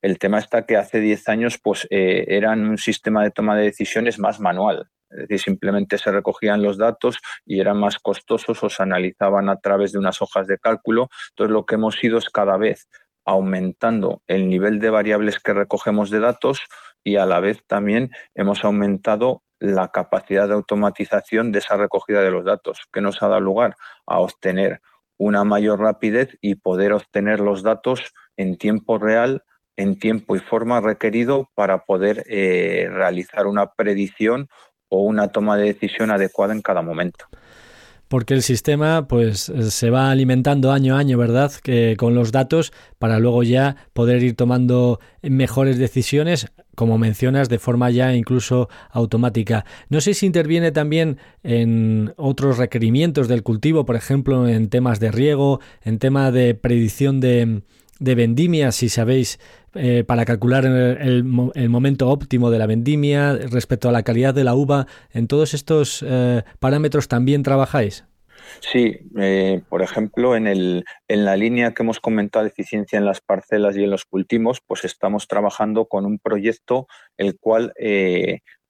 El 0.00 0.18
tema 0.18 0.38
está 0.38 0.64
que 0.64 0.76
hace 0.76 1.00
10 1.00 1.28
años 1.28 1.58
pues 1.62 1.86
eran 1.90 2.66
un 2.66 2.78
sistema 2.78 3.24
de 3.24 3.30
toma 3.30 3.56
de 3.56 3.64
decisiones 3.64 4.18
más 4.18 4.40
manual, 4.40 4.88
es 5.16 5.28
decir, 5.28 5.40
simplemente 5.40 5.98
se 5.98 6.12
recogían 6.12 6.62
los 6.62 6.78
datos 6.78 7.18
y 7.44 7.60
eran 7.60 7.78
más 7.78 7.98
costosos 7.98 8.62
o 8.62 8.68
se 8.68 8.82
analizaban 8.82 9.48
a 9.48 9.56
través 9.56 9.92
de 9.92 9.98
unas 9.98 10.20
hojas 10.22 10.46
de 10.46 10.58
cálculo. 10.58 11.08
Entonces 11.30 11.52
lo 11.52 11.64
que 11.64 11.76
hemos 11.76 12.02
ido 12.04 12.18
es 12.18 12.30
cada 12.30 12.56
vez 12.56 12.88
aumentando 13.24 14.22
el 14.28 14.48
nivel 14.48 14.78
de 14.78 14.90
variables 14.90 15.40
que 15.40 15.52
recogemos 15.52 16.10
de 16.10 16.20
datos, 16.20 16.60
y 17.02 17.16
a 17.16 17.26
la 17.26 17.40
vez 17.40 17.62
también 17.66 18.10
hemos 18.34 18.64
aumentado 18.64 19.42
la 19.58 19.88
capacidad 19.88 20.48
de 20.48 20.54
automatización 20.54 21.52
de 21.52 21.58
esa 21.58 21.76
recogida 21.76 22.20
de 22.20 22.30
los 22.30 22.44
datos, 22.44 22.80
que 22.92 23.00
nos 23.00 23.22
ha 23.22 23.28
dado 23.28 23.40
lugar 23.40 23.76
a 24.06 24.20
obtener 24.20 24.80
una 25.18 25.44
mayor 25.44 25.80
rapidez 25.80 26.36
y 26.40 26.56
poder 26.56 26.92
obtener 26.92 27.40
los 27.40 27.62
datos 27.62 28.12
en 28.36 28.58
tiempo 28.58 28.98
real, 28.98 29.42
en 29.76 29.98
tiempo 29.98 30.36
y 30.36 30.40
forma 30.40 30.80
requerido 30.80 31.50
para 31.54 31.84
poder 31.84 32.24
eh, 32.28 32.88
realizar 32.90 33.46
una 33.46 33.72
predicción 33.72 34.48
o 34.88 35.02
una 35.02 35.28
toma 35.28 35.56
de 35.56 35.64
decisión 35.64 36.10
adecuada 36.10 36.52
en 36.52 36.62
cada 36.62 36.82
momento 36.82 37.26
porque 38.08 38.34
el 38.34 38.42
sistema 38.42 39.08
pues 39.08 39.52
se 39.70 39.90
va 39.90 40.10
alimentando 40.10 40.72
año 40.72 40.96
a 40.96 40.98
año, 40.98 41.18
¿verdad? 41.18 41.52
Que 41.62 41.96
con 41.96 42.14
los 42.14 42.32
datos 42.32 42.72
para 42.98 43.18
luego 43.18 43.42
ya 43.42 43.76
poder 43.92 44.22
ir 44.22 44.36
tomando 44.36 45.00
mejores 45.22 45.78
decisiones, 45.78 46.46
como 46.74 46.98
mencionas, 46.98 47.48
de 47.48 47.58
forma 47.58 47.90
ya 47.90 48.14
incluso 48.14 48.68
automática. 48.90 49.64
No 49.88 50.00
sé 50.00 50.14
si 50.14 50.26
interviene 50.26 50.70
también 50.70 51.18
en 51.42 52.14
otros 52.16 52.58
requerimientos 52.58 53.28
del 53.28 53.42
cultivo, 53.42 53.84
por 53.84 53.96
ejemplo, 53.96 54.46
en 54.48 54.68
temas 54.68 55.00
de 55.00 55.10
riego, 55.10 55.60
en 55.82 55.98
tema 55.98 56.30
de 56.30 56.54
predicción 56.54 57.20
de, 57.20 57.62
de 57.98 58.14
vendimia, 58.14 58.72
si 58.72 58.88
sabéis, 58.88 59.38
eh, 59.74 60.04
para 60.04 60.24
calcular 60.24 60.64
el, 60.64 61.24
momento 61.24 62.08
óptimo 62.08 62.50
de 62.50 62.58
la 62.58 62.66
vendimia 62.66 63.34
respecto 63.34 63.88
a 63.88 63.92
la 63.92 64.02
calidad 64.02 64.34
de 64.34 64.44
la 64.44 64.54
uva. 64.54 64.86
¿En 65.12 65.28
todos 65.28 65.54
estos 65.54 66.04
eh, 66.06 66.42
parámetros 66.58 67.08
también 67.08 67.42
trabajáis? 67.42 68.04
Sí, 68.60 68.98
eh, 69.18 69.62
por 69.68 69.82
ejemplo, 69.82 70.36
en, 70.36 70.46
el, 70.46 70.84
en 71.08 71.24
la 71.24 71.36
línea 71.36 71.72
que 71.72 71.82
hemos 71.82 72.00
comentado 72.00 72.46
eficiencia 72.46 72.98
en 72.98 73.04
las 73.04 73.20
parcelas 73.20 73.76
y 73.76 73.84
en 73.84 73.90
los 73.90 74.04
cultivos, 74.04 74.60
pues 74.66 74.84
estamos 74.84 75.26
trabajando 75.26 75.86
con 75.86 76.06
un 76.06 76.18
proyecto 76.18 76.86
el 77.16 77.38
cual 77.38 77.72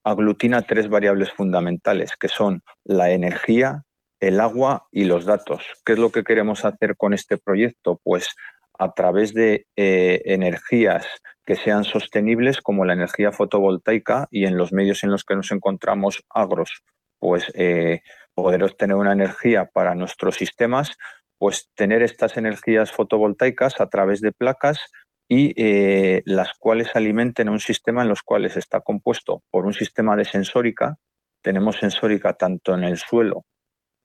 aglutina 0.03 0.63
tres 0.63 0.89
variables 0.89 1.31
fundamentales, 1.33 2.17
que 2.17 2.29
son 2.29 2.63
la 2.85 3.11
energía, 3.11 3.83
el 4.21 4.41
agua 4.41 4.87
y 4.91 5.05
los 5.05 5.25
datos. 5.25 5.65
¿Qué 5.85 5.93
es 5.93 5.99
lo 5.99 6.11
que 6.11 6.25
queremos 6.25 6.65
hacer 6.65 6.97
con 6.97 7.13
este 7.13 7.37
proyecto? 7.37 8.01
Pues 8.03 8.29
a 8.79 8.93
través 8.93 9.35
de 9.35 9.67
eh, 9.77 10.23
energías 10.25 11.07
que 11.45 11.57
sean 11.57 11.85
sostenibles 11.85 12.61
como 12.61 12.85
la 12.85 12.95
energía 12.95 13.33
fotovoltaica 13.33 14.27
y 14.31 14.47
en 14.47 14.57
los 14.57 14.73
medios 14.73 15.05
en 15.05 15.11
los 15.11 15.25
que 15.25 15.37
nos 15.37 15.53
encontramos 15.53 16.25
agros, 16.29 16.83
pues 17.19 17.51
eh, 17.55 18.01
poder 18.35 18.65
obtener 18.65 18.97
una 18.97 19.13
energía 19.13 19.67
para 19.73 19.95
nuestros 19.95 20.37
sistemas, 20.37 20.97
pues 21.39 21.71
tener 21.75 22.03
estas 22.03 22.37
energías 22.37 22.93
fotovoltaicas 22.93 23.81
a 23.81 23.89
través 23.89 24.21
de 24.21 24.33
placas 24.33 24.79
y 25.29 25.53
eh, 25.57 26.23
las 26.25 26.53
cuales 26.59 26.95
alimenten 26.95 27.49
un 27.49 27.61
sistema 27.61 28.03
en 28.03 28.09
los 28.09 28.23
cuales 28.23 28.57
está 28.57 28.81
compuesto 28.81 29.43
por 29.51 29.67
un 29.67 29.73
sistema 29.73 30.17
de 30.17 30.25
sensórica. 30.25 30.97
Tenemos 31.43 31.77
sensórica 31.77 32.35
tanto 32.35 32.75
en 32.75 32.85
el 32.85 32.97
suelo 32.97 33.45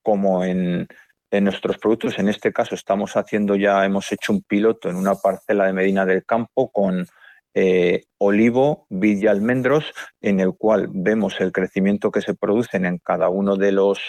como 0.03 0.43
en, 0.43 0.87
en 1.31 1.45
nuestros 1.45 1.77
productos. 1.77 2.19
En 2.19 2.27
este 2.27 2.53
caso 2.53 2.75
estamos 2.75 3.15
haciendo 3.15 3.55
ya, 3.55 3.83
hemos 3.85 4.11
hecho 4.11 4.33
un 4.33 4.43
piloto 4.43 4.89
en 4.89 4.97
una 4.97 5.15
parcela 5.15 5.65
de 5.65 5.73
Medina 5.73 6.05
del 6.05 6.25
Campo 6.25 6.69
con 6.71 7.07
eh, 7.53 8.03
olivo, 8.17 8.85
vid 8.89 9.23
y 9.23 9.27
almendros, 9.27 9.93
en 10.21 10.39
el 10.39 10.53
cual 10.53 10.87
vemos 10.91 11.39
el 11.41 11.51
crecimiento 11.51 12.11
que 12.11 12.21
se 12.21 12.33
producen 12.33 12.85
en 12.85 12.97
cada 12.99 13.29
uno 13.29 13.55
de 13.55 13.71
los, 13.71 13.99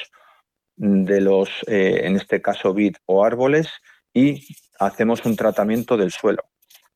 de 0.76 1.20
los 1.20 1.48
eh, 1.66 2.02
en 2.04 2.16
este 2.16 2.42
caso 2.42 2.74
vid 2.74 2.96
o 3.06 3.24
árboles, 3.24 3.68
y 4.12 4.46
hacemos 4.78 5.24
un 5.24 5.36
tratamiento 5.36 5.96
del 5.96 6.10
suelo. 6.10 6.42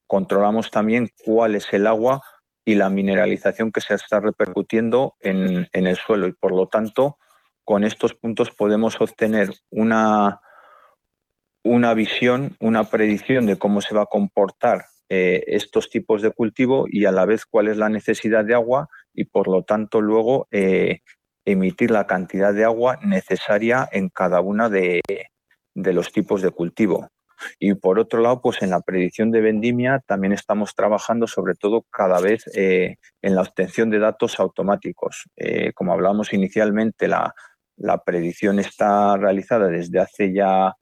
Controlamos 0.07 0.71
también 0.71 1.09
cuál 1.25 1.55
es 1.55 1.73
el 1.73 1.87
agua 1.87 2.21
y 2.65 2.75
la 2.75 2.91
mineralización 2.91 3.73
que 3.73 3.81
se 3.81 3.95
está 3.95 4.21
repercutiendo 4.21 5.15
en, 5.21 5.69
en 5.73 5.87
el 5.87 5.97
suelo 5.97 6.27
y 6.27 6.33
por 6.33 6.53
lo 6.53 6.69
tanto 6.69 7.19
con 7.67 7.83
estos 7.83 8.15
puntos 8.15 8.53
podemos 8.53 8.99
obtener 9.01 9.51
una, 9.71 10.41
una 11.65 11.95
visión, 11.95 12.57
una 12.61 12.85
predicción 12.85 13.45
de 13.45 13.59
cómo 13.59 13.81
se 13.81 13.93
va 13.93 14.03
a 14.03 14.07
comportar 14.07 14.85
eh, 15.09 15.43
estos 15.49 15.91
tipos 15.91 16.23
de 16.23 16.31
cultivo 16.31 16.87
y 16.89 17.07
a 17.07 17.13
la 17.13 17.27
vez 17.27 17.45
cuál 17.45 17.67
es 17.67 17.77
la 17.77 17.89
necesidad 17.89 18.45
de 18.45 18.55
agua 18.55 18.89
y 19.13 19.25
por 19.25 19.49
lo 19.49 19.65
tanto 19.65 20.01
luego 20.01 20.47
eh, 20.53 21.01
emitir 21.45 21.91
la 21.91 22.07
cantidad 22.07 22.55
de 22.55 22.65
agua 22.65 23.01
necesaria 23.03 23.89
en 23.91 24.11
cada 24.11 24.41
una 24.41 24.69
de, 24.69 25.01
de, 25.75 25.93
los 25.93 26.13
tipos 26.13 26.43
de 26.43 26.51
cultivo. 26.51 27.09
Y 27.59 27.75
por 27.75 27.99
otro 27.99 28.21
lado, 28.21 28.41
pues 28.41 28.63
en 28.63 28.71
la 28.71 28.81
predicción 28.81 29.33
de 29.33 29.41
vendimia 29.41 30.01
también 30.07 30.33
estamos 30.33 30.75
trabajando 30.77 31.27
sobre 31.27 31.55
todo 31.55 31.85
cada 31.91 32.21
vez 32.21 32.45
eh, 32.55 32.97
en 33.23 33.35
la 33.35 33.43
obtención 33.43 33.91
de 33.91 33.99
datos 33.99 34.39
automáticos. 34.39 35.25
como 35.75 35.93
hablábamos 35.93 36.33
inicialmente, 36.33 37.09
la, 37.09 37.35
la 37.77 38.03
predicción 38.03 38.59
está 38.59 39.17
realizada 39.17 39.69
desde 39.69 40.01
hace 40.01 40.33
ya 40.33 40.75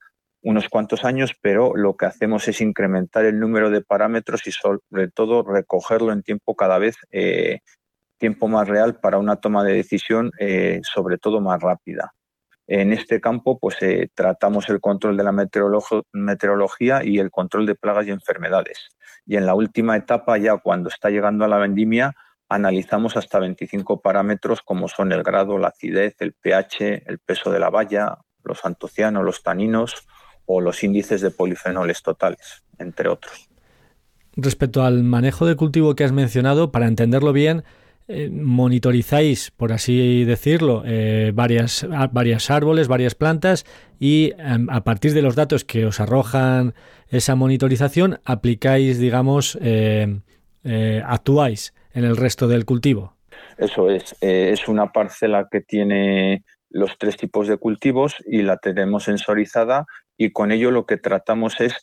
unos 0.42 0.68
cuantos 0.68 1.04
años, 1.04 1.32
pero 1.40 1.74
lo 1.74 1.96
que 1.96 2.06
hacemos 2.06 2.46
es 2.48 2.60
incrementar 2.60 3.24
el 3.24 3.40
número 3.40 3.70
de 3.70 3.80
parámetros 3.80 4.46
y 4.46 4.52
sobre 4.52 5.08
todo 5.08 5.42
recogerlo 5.42 6.12
en 6.12 6.22
tiempo 6.22 6.54
cada 6.54 6.78
vez 6.78 6.96
eh, 7.10 7.60
tiempo 8.18 8.46
más 8.46 8.68
real 8.68 9.00
para 9.00 9.18
una 9.18 9.36
toma 9.36 9.64
de 9.64 9.72
decisión, 9.72 10.30
eh, 10.38 10.80
sobre 10.82 11.18
todo 11.18 11.40
más 11.40 11.60
rápida. 11.60 12.12
En 12.66 12.92
este 12.92 13.20
campo, 13.20 13.58
pues 13.58 13.76
eh, 13.82 14.08
tratamos 14.14 14.68
el 14.70 14.80
control 14.80 15.16
de 15.16 15.24
la 15.24 15.32
meteorología 16.12 17.04
y 17.04 17.18
el 17.18 17.30
control 17.30 17.66
de 17.66 17.74
plagas 17.74 18.06
y 18.06 18.10
enfermedades. 18.10 18.88
Y 19.26 19.36
en 19.36 19.44
la 19.44 19.54
última 19.54 19.96
etapa, 19.96 20.38
ya 20.38 20.56
cuando 20.56 20.88
está 20.88 21.10
llegando 21.10 21.44
a 21.44 21.48
la 21.48 21.58
vendimia, 21.58 22.14
analizamos 22.54 23.16
hasta 23.16 23.40
25 23.40 24.00
parámetros 24.00 24.62
como 24.62 24.88
son 24.88 25.12
el 25.12 25.22
grado, 25.24 25.58
la 25.58 25.68
acidez, 25.68 26.14
el 26.20 26.32
pH, 26.32 27.02
el 27.06 27.18
peso 27.18 27.50
de 27.50 27.58
la 27.58 27.68
valla, 27.68 28.18
los 28.44 28.64
antocianos, 28.64 29.24
los 29.24 29.42
taninos 29.42 30.06
o 30.46 30.60
los 30.60 30.84
índices 30.84 31.20
de 31.20 31.30
polifenoles 31.30 32.02
totales, 32.02 32.64
entre 32.78 33.08
otros. 33.08 33.48
Respecto 34.36 34.84
al 34.84 35.02
manejo 35.02 35.46
de 35.46 35.56
cultivo 35.56 35.96
que 35.96 36.04
has 36.04 36.12
mencionado, 36.12 36.70
para 36.70 36.86
entenderlo 36.86 37.32
bien, 37.32 37.64
eh, 38.06 38.28
monitorizáis, 38.30 39.50
por 39.50 39.72
así 39.72 40.24
decirlo, 40.24 40.82
eh, 40.86 41.32
varias, 41.34 41.86
varias 42.12 42.50
árboles, 42.50 42.86
varias 42.86 43.14
plantas 43.14 43.64
y 43.98 44.32
em, 44.38 44.68
a 44.70 44.84
partir 44.84 45.14
de 45.14 45.22
los 45.22 45.34
datos 45.34 45.64
que 45.64 45.86
os 45.86 46.00
arrojan 46.00 46.74
esa 47.08 47.34
monitorización, 47.34 48.20
aplicáis, 48.24 48.98
digamos, 48.98 49.58
eh, 49.60 50.20
actuáis 51.04 51.72
en 51.94 52.04
el 52.04 52.16
resto 52.16 52.48
del 52.48 52.64
cultivo. 52.64 53.14
Eso 53.56 53.90
es, 53.90 54.14
eh, 54.20 54.50
es 54.52 54.68
una 54.68 54.92
parcela 54.92 55.48
que 55.50 55.60
tiene 55.60 56.44
los 56.70 56.98
tres 56.98 57.16
tipos 57.16 57.48
de 57.48 57.56
cultivos 57.56 58.16
y 58.26 58.42
la 58.42 58.56
tenemos 58.58 59.04
sensorizada 59.04 59.86
y 60.16 60.32
con 60.32 60.52
ello 60.52 60.70
lo 60.70 60.86
que 60.86 60.96
tratamos 60.96 61.60
es 61.60 61.74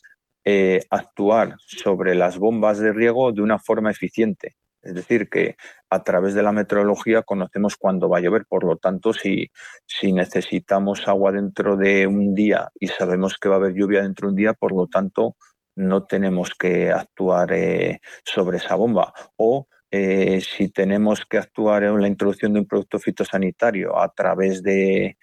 eh, 0.44 0.80
actuar 0.90 1.54
sobre 1.66 2.14
las 2.14 2.38
bombas 2.38 2.78
de 2.78 2.92
riego 2.92 3.32
de 3.32 3.42
una 3.42 3.58
forma 3.58 3.90
eficiente. 3.90 4.56
Es 4.82 4.94
decir, 4.94 5.28
que 5.30 5.56
a 5.90 6.02
través 6.02 6.34
de 6.34 6.42
la 6.42 6.50
meteorología 6.50 7.22
conocemos 7.22 7.76
cuándo 7.76 8.08
va 8.08 8.18
a 8.18 8.20
llover, 8.20 8.46
por 8.46 8.64
lo 8.64 8.76
tanto, 8.76 9.12
si, 9.12 9.50
si 9.86 10.12
necesitamos 10.12 11.06
agua 11.06 11.30
dentro 11.30 11.76
de 11.76 12.08
un 12.08 12.34
día 12.34 12.68
y 12.80 12.88
sabemos 12.88 13.38
que 13.38 13.48
va 13.48 13.54
a 13.54 13.58
haber 13.58 13.74
lluvia 13.74 14.02
dentro 14.02 14.26
de 14.26 14.30
un 14.32 14.36
día, 14.36 14.54
por 14.54 14.72
lo 14.72 14.88
tanto, 14.88 15.36
no 15.76 16.04
tenemos 16.04 16.54
que 16.54 16.90
actuar 16.90 17.52
eh, 17.52 18.00
sobre 18.24 18.58
esa 18.58 18.74
bomba. 18.74 19.14
O 19.36 19.68
eh, 19.94 20.40
si 20.40 20.70
tenemos 20.70 21.26
que 21.26 21.36
actuar 21.36 21.84
en 21.84 22.00
la 22.00 22.08
introducción 22.08 22.54
de 22.54 22.60
un 22.60 22.66
producto 22.66 22.98
fitosanitario 22.98 23.98
a 23.98 24.08
través 24.08 24.62
de, 24.62 25.18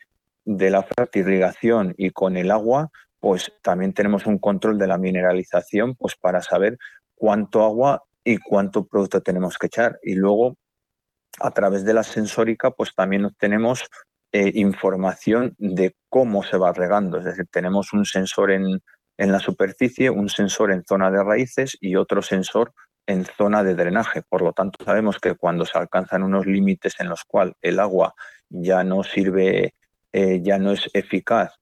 la 0.46 0.84
fertirrigación 0.84 1.96
y 1.98 2.12
con 2.12 2.38
el 2.38 2.52
agua, 2.52 2.92
pues 3.20 3.52
también 3.64 3.94
tenemos 3.94 4.28
un 4.28 4.38
control 4.38 4.78
de 4.78 4.86
la 4.86 5.00
mineralización 5.00 5.96
pues 5.96 6.16
para 6.16 6.44
saber 6.44 6.78
cuánto 7.16 7.64
agua 7.64 8.04
y 8.24 8.38
cuánto 8.38 8.86
producto 8.86 9.22
tenemos 9.22 9.58
que 9.58 9.68
echar. 9.68 10.00
Y 10.04 10.14
luego, 10.14 10.56
a 11.40 11.50
través 11.50 11.84
de 11.84 11.96
la 11.96 12.04
sensórica, 12.04 12.70
pues 12.70 12.94
también 12.94 13.26
obtenemos 13.26 13.90
eh, 14.32 14.52
información 14.54 15.56
de 15.58 15.96
cómo 16.10 16.44
se 16.44 16.58
va 16.58 16.74
regando. 16.74 17.18
Es 17.18 17.26
decir, 17.26 17.48
tenemos 17.52 17.92
un 17.92 18.06
sensor 18.06 18.52
en, 18.52 18.84
en 19.18 19.32
la 19.32 19.40
superficie, 19.40 20.12
un 20.12 20.30
sensor 20.30 20.72
en 20.72 20.84
zona 20.86 21.10
de 21.10 21.24
raíces 21.24 21.76
y 21.82 21.96
otro 21.96 22.22
sensor 22.22 22.72
en 23.10 23.26
zona 23.26 23.64
de 23.64 23.74
drenaje. 23.74 24.22
Por 24.22 24.44
lo 24.44 24.54
tanto, 24.54 24.86
sabemos 24.86 25.20
que 25.20 25.34
cuando 25.34 25.66
se 25.66 25.78
alcanzan 25.78 26.22
unos 26.22 26.46
límites 26.46 27.00
en 27.00 27.10
los 27.10 27.24
cuales 27.26 27.56
el 27.62 27.80
agua 27.80 28.14
ya 28.50 28.84
no 28.84 29.04
sirve, 29.04 29.74
eh, 30.12 30.42
ya 30.44 30.60
no 30.60 30.72
es 30.72 30.90
eficaz 30.94 31.56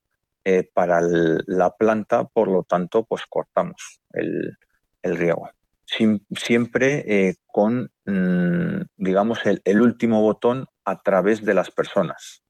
eh, 0.43 0.69
para 0.73 0.99
la 1.01 1.69
planta, 1.71 2.25
por 2.25 2.49
lo 2.49 2.63
tanto, 2.63 3.05
pues 3.05 3.23
cortamos 3.29 4.01
el, 4.11 4.57
riego. 5.03 5.49
siempre 6.35 7.05
eh, 7.07 7.35
con, 7.45 7.91
mm, 8.03 8.81
digamos, 8.97 9.39
el 9.45 9.81
último 9.81 10.21
botón 10.21 10.65
a 10.83 11.01
través 11.01 11.45
de 11.45 11.53
las 11.53 11.71
personas 11.71 12.43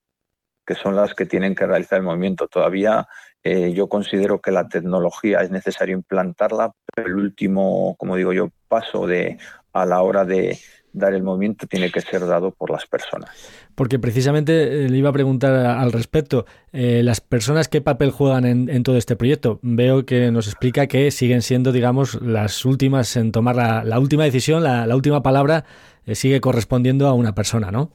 que 0.67 0.75
son 0.75 0.95
las 0.97 1.15
que 1.15 1.25
tienen 1.25 1.55
que 1.55 1.65
realizar 1.65 1.97
el 1.97 2.03
movimiento. 2.03 2.47
Todavía 2.47 3.07
eh, 3.41 3.71
yo 3.73 3.87
considero 3.87 4.41
que 4.41 4.51
la 4.51 4.67
tecnología 4.67 5.39
es 5.39 5.49
necesario 5.49 5.95
implantarla, 5.95 6.73
pero 6.93 7.07
el 7.07 7.15
último, 7.15 7.95
como 7.97 8.17
digo 8.17 8.33
yo, 8.33 8.49
paso 8.67 9.07
de 9.07 9.37
a 9.71 9.85
la 9.85 10.01
hora 10.01 10.25
de 10.25 10.59
dar 10.91 11.13
el 11.13 11.23
movimiento 11.23 11.67
tiene 11.67 11.89
que 11.91 12.01
ser 12.01 12.25
dado 12.25 12.51
por 12.51 12.69
las 12.69 12.85
personas. 12.85 13.29
Porque 13.75 13.99
precisamente 13.99 14.85
eh, 14.85 14.89
le 14.89 14.97
iba 14.97 15.09
a 15.09 15.13
preguntar 15.13 15.53
al 15.53 15.93
respecto, 15.93 16.45
eh, 16.73 17.01
las 17.03 17.21
personas 17.21 17.69
qué 17.69 17.79
papel 17.79 18.11
juegan 18.11 18.43
en, 18.45 18.83
todo 18.83 18.97
este 18.97 19.15
proyecto. 19.15 19.59
Veo 19.61 20.05
que 20.05 20.31
nos 20.31 20.47
explica 20.47 20.87
que 20.87 21.11
siguen 21.11 21.43
siendo, 21.43 21.71
digamos, 21.71 22.21
las 22.21 22.65
últimas 22.65 23.15
en 23.15 23.31
tomar 23.31 23.55
la, 23.55 23.99
última 23.99 24.25
decisión, 24.25 24.63
la, 24.63 24.93
última 24.93 25.23
palabra 25.23 25.63
sigue 26.11 26.41
correspondiendo 26.41 27.07
a 27.07 27.13
una 27.13 27.35
persona, 27.35 27.71
¿no? 27.71 27.91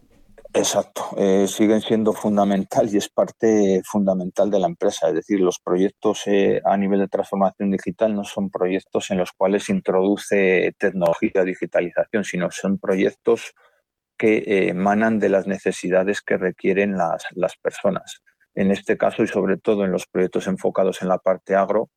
Exacto, 0.55 1.15
eh, 1.17 1.47
siguen 1.49 1.81
siendo 1.81 2.13
fundamental 2.13 2.87
y 2.93 2.99
es 2.99 3.09
parte 3.09 3.81
fundamental 3.87 4.51
de 4.51 4.59
la 4.61 4.67
empresa. 4.67 5.09
Es 5.09 5.15
decir, 5.15 5.41
los 5.41 5.59
proyectos 5.59 6.27
eh, 6.27 6.61
a 6.67 6.77
nivel 6.77 7.01
de 7.01 7.09
transformación 7.09 7.71
digital 7.71 8.15
no 8.15 8.23
son 8.25 8.51
proyectos 8.51 9.11
en 9.11 9.19
los 9.19 9.33
cuales 9.33 9.71
introduce 9.71 10.75
tecnología, 10.79 11.45
digitalización, 11.45 12.25
sino 12.25 12.51
son 12.51 12.79
proyectos 12.79 13.55
que 14.19 14.39
eh, 14.39 14.69
emanan 14.69 15.19
de 15.19 15.31
las 15.31 15.47
necesidades 15.47 16.21
que 16.21 16.37
requieren 16.37 16.99
las, 16.99 17.25
las 17.33 17.57
personas. 17.57 18.23
En 18.55 18.71
este 18.71 18.99
caso 18.99 19.23
y 19.23 19.29
sobre 19.29 19.57
todo 19.57 19.85
en 19.87 19.93
los 19.93 20.07
proyectos 20.07 20.47
enfocados 20.49 21.01
en 21.01 21.09
la 21.09 21.19
parte 21.19 21.55
agro, 21.55 21.89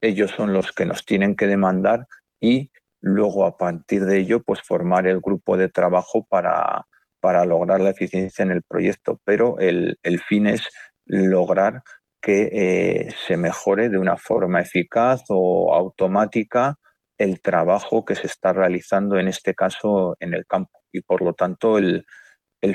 ellos 0.00 0.30
son 0.30 0.52
los 0.52 0.72
que 0.72 0.86
nos 0.86 1.04
tienen 1.04 1.34
que 1.34 1.48
demandar 1.48 2.06
y 2.40 2.70
luego 3.00 3.46
a 3.46 3.56
partir 3.56 4.04
de 4.04 4.18
ello 4.18 4.42
pues 4.44 4.62
formar 4.62 5.08
el 5.08 5.20
grupo 5.20 5.56
de 5.56 5.68
trabajo 5.68 6.24
para 6.28 6.86
para 7.20 7.44
lograr 7.44 7.80
la 7.80 7.90
eficiencia 7.90 8.42
en 8.42 8.50
el 8.50 8.62
proyecto, 8.62 9.20
pero 9.24 9.58
el, 9.58 9.96
fin 10.28 10.46
es 10.46 10.68
lograr 11.06 11.82
que 12.20 12.50
eh, 12.52 13.14
se 13.26 13.36
mejore 13.36 13.88
de 13.88 13.98
una 13.98 14.16
forma 14.16 14.60
eficaz 14.60 15.22
o 15.28 15.74
automática 15.74 16.76
el 17.20 17.40
trabajo 17.40 18.04
que 18.04 18.14
se 18.14 18.26
está 18.26 18.52
realizando 18.52 19.18
en 19.18 19.28
este 19.28 19.54
caso 19.54 20.16
en 20.20 20.34
el 20.34 20.46
campo 20.46 20.80
y 20.90 21.02
por 21.02 21.22
lo 21.22 21.34
tanto 21.34 21.78
el, 21.78 22.04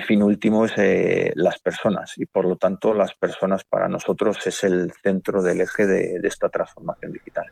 fin 0.06 0.22
último 0.22 0.66
es 0.66 0.74
eh, 0.78 1.32
las 1.36 1.60
personas 1.60 2.14
y 2.18 2.26
por 2.26 2.46
lo 2.46 2.56
tanto 2.56 2.94
las 2.94 3.14
personas 3.16 3.64
para 3.64 3.88
nosotros 3.88 4.46
es 4.46 4.64
el 4.64 4.92
centro 5.04 5.42
del 5.42 5.62
eje 5.62 5.86
de, 5.86 6.20
esta 6.24 6.50
transformación 6.50 7.12
digital. 7.12 7.46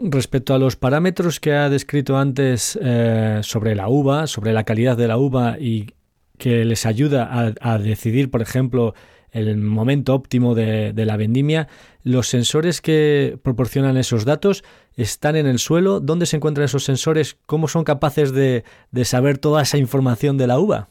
Respecto 0.00 0.54
a 0.54 0.58
los 0.58 0.76
parámetros 0.76 1.40
que 1.40 1.52
ha 1.52 1.70
descrito 1.70 2.18
antes 2.18 2.78
eh, 2.82 3.40
sobre 3.42 3.74
la 3.74 3.88
uva, 3.88 4.26
sobre 4.26 4.52
la 4.52 4.64
calidad 4.64 4.96
de 4.96 5.08
la 5.08 5.16
uva 5.16 5.56
y 5.58 5.94
que 6.36 6.64
les 6.64 6.86
ayuda 6.86 7.54
a, 7.60 7.78
decidir, 7.78 8.30
por 8.30 8.42
ejemplo, 8.42 8.94
el 9.30 9.56
momento 9.56 10.14
óptimo 10.14 10.54
de, 10.54 10.92
la 10.94 11.16
vendimia. 11.16 11.68
Los 12.02 12.28
sensores 12.28 12.80
que 12.80 13.38
proporcionan 13.42 13.96
esos 13.96 14.24
datos 14.24 14.64
están 14.96 15.36
en 15.36 15.46
el 15.46 15.58
suelo. 15.58 16.00
¿Dónde 16.00 16.26
se 16.26 16.36
encuentran 16.36 16.64
esos 16.64 16.84
sensores? 16.84 17.36
¿Cómo 17.46 17.68
son 17.68 17.84
capaces 17.84 18.32
de, 18.32 18.64
saber 19.04 19.38
toda 19.38 19.62
esa 19.62 19.78
información 19.78 20.38
de 20.38 20.46
la 20.46 20.58
uva? 20.58 20.88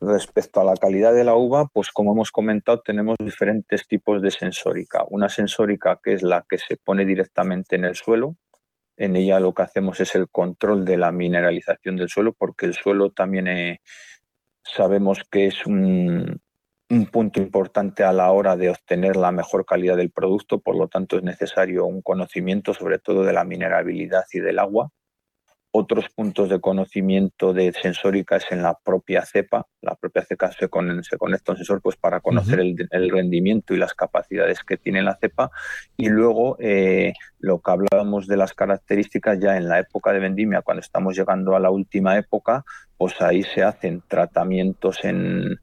Respecto 0.00 0.60
a 0.60 0.64
la 0.64 0.74
calidad 0.74 1.14
de 1.14 1.24
la 1.24 1.34
uva, 1.34 1.66
pues 1.66 1.90
como 1.90 2.12
hemos 2.12 2.30
comentado, 2.30 2.80
tenemos 2.80 3.16
diferentes 3.18 3.86
tipos 3.86 4.20
de 4.20 4.30
sensórica. 4.30 5.04
Una 5.08 5.28
sensórica 5.28 5.98
que 6.02 6.12
es 6.12 6.22
la 6.22 6.44
que 6.48 6.58
se 6.58 6.76
pone 6.76 7.06
directamente 7.06 7.76
en 7.76 7.84
el 7.84 7.94
suelo. 7.94 8.36
En 8.96 9.16
ella 9.16 9.40
lo 9.40 9.54
que 9.54 9.62
hacemos 9.62 10.00
es 10.00 10.14
el 10.14 10.28
control 10.28 10.84
de 10.84 10.98
la 10.98 11.10
mineralización 11.10 11.96
del 11.96 12.08
suelo, 12.08 12.32
porque 12.32 12.66
el 12.66 12.74
suelo 12.74 13.10
también 13.10 13.48
eh, 13.48 13.80
sabemos 14.74 15.22
que 15.30 15.46
es 15.46 15.66
un, 15.66 16.40
un 16.90 17.06
punto 17.06 17.40
importante 17.40 18.04
a 18.04 18.12
la 18.12 18.30
hora 18.30 18.56
de 18.56 18.70
obtener 18.70 19.16
la 19.16 19.32
mejor 19.32 19.64
calidad 19.64 19.96
del 19.96 20.10
producto, 20.10 20.60
por 20.60 20.76
lo 20.76 20.88
tanto 20.88 21.16
es 21.16 21.22
necesario 21.22 21.86
un 21.86 22.02
conocimiento 22.02 22.74
sobre 22.74 22.98
todo 22.98 23.22
de 23.22 23.32
la 23.32 23.44
minerabilidad 23.44 24.24
y 24.32 24.40
del 24.40 24.58
agua 24.58 24.90
otros 25.76 26.08
puntos 26.08 26.48
de 26.48 26.60
conocimiento 26.60 27.52
de 27.52 27.72
sensórica 27.72 28.36
es 28.36 28.44
en 28.52 28.62
la 28.62 28.78
propia 28.78 29.22
cepa. 29.26 29.66
La 29.82 29.96
propia 29.96 30.24
cepa 30.24 30.52
se, 30.52 30.68
conecta 30.68 31.16
a 31.18 31.52
un 31.52 31.56
sensor 31.56 31.82
pues, 31.82 31.96
para 31.96 32.20
conocer 32.20 32.60
el, 32.60 33.10
rendimiento 33.10 33.74
y 33.74 33.78
las 33.78 33.92
capacidades 33.92 34.60
que 34.62 34.76
tiene 34.76 35.02
la 35.02 35.16
cepa. 35.16 35.50
Y 35.96 36.10
luego 36.10 36.56
eh, 36.60 37.12
lo 37.40 37.60
que 37.60 37.72
hablábamos 37.72 38.28
de 38.28 38.36
las 38.36 38.54
características 38.54 39.40
ya 39.40 39.56
en 39.56 39.68
la 39.68 39.80
época 39.80 40.12
de 40.12 40.20
vendimia, 40.20 40.62
cuando 40.62 40.80
estamos 40.80 41.16
llegando 41.16 41.56
a 41.56 41.60
la 41.60 41.70
última 41.70 42.16
época, 42.16 42.64
pues 42.96 43.20
ahí 43.20 43.42
se 43.42 43.64
hacen 43.64 44.00
tratamientos 44.06 45.04
en, 45.04 45.58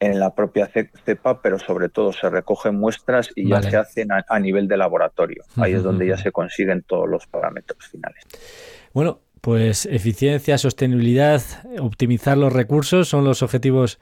en 0.00 0.18
la 0.18 0.34
propia 0.34 0.66
cepa, 0.66 1.42
pero 1.42 1.58
sobre 1.58 1.88
todo 1.88 2.12
se 2.12 2.30
recogen 2.30 2.76
muestras 2.76 3.30
y 3.34 3.48
ya 3.48 3.60
se 3.62 3.76
hacen 3.76 4.08
a, 4.12 4.38
nivel 4.38 4.68
de 4.68 4.76
laboratorio. 4.76 5.42
Ahí 5.56 5.74
es 5.74 5.82
donde 5.82 6.06
ya 6.06 6.16
se 6.16 6.32
consiguen 6.32 6.82
todos 6.82 7.08
los 7.08 7.26
parámetros 7.26 7.84
finales. 7.86 8.24
Bueno, 8.94 9.20
pues 9.40 9.86
eficiencia, 9.86 10.58
sostenibilidad, 10.58 11.40
optimizar 11.78 12.36
los 12.36 12.52
recursos 12.52 13.08
son 13.08 13.24
los 13.24 13.42
objetivos 13.42 13.98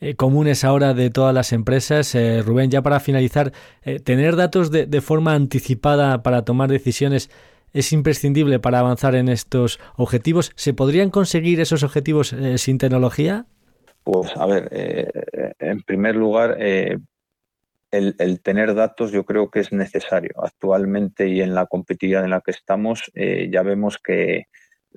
eh, 0.00 0.14
comunes 0.14 0.62
ahora 0.64 0.94
de 0.94 1.10
todas 1.10 1.34
las 1.34 1.52
empresas. 1.52 2.14
Eh, 2.14 2.42
Rubén, 2.42 2.70
ya 2.70 2.82
para 2.82 3.00
finalizar, 3.00 3.52
eh, 3.82 3.98
tener 3.98 4.36
datos 4.36 4.70
de, 4.70 5.00
forma 5.00 5.34
anticipada 5.34 6.22
para 6.22 6.44
tomar 6.44 6.70
decisiones 6.70 7.30
es 7.72 7.92
imprescindible 7.92 8.60
para 8.60 8.78
avanzar 8.78 9.14
en 9.14 9.28
estos 9.28 9.80
objetivos. 9.96 10.52
¿Se 10.54 10.72
podrían 10.72 11.10
conseguir 11.10 11.60
esos 11.60 11.82
objetivos 11.82 12.34
sin 12.56 12.78
tecnología? 12.78 13.44
Pues 14.04 14.34
a 14.36 14.46
ver, 14.46 14.70
en 15.58 15.82
primer 15.82 16.16
lugar, 16.16 16.56
el, 16.58 17.04
el, 17.90 18.40
tener 18.40 18.74
datos 18.74 19.12
yo 19.12 19.24
creo 19.24 19.50
que 19.50 19.60
es 19.60 19.70
necesario. 19.70 20.32
Actualmente 20.42 21.28
y 21.28 21.42
en 21.42 21.54
la 21.54 21.66
competitividad 21.66 22.24
en 22.24 22.30
la 22.30 22.40
que 22.40 22.52
estamos, 22.52 23.12
ya 23.14 23.62
vemos 23.62 23.98
que 23.98 24.46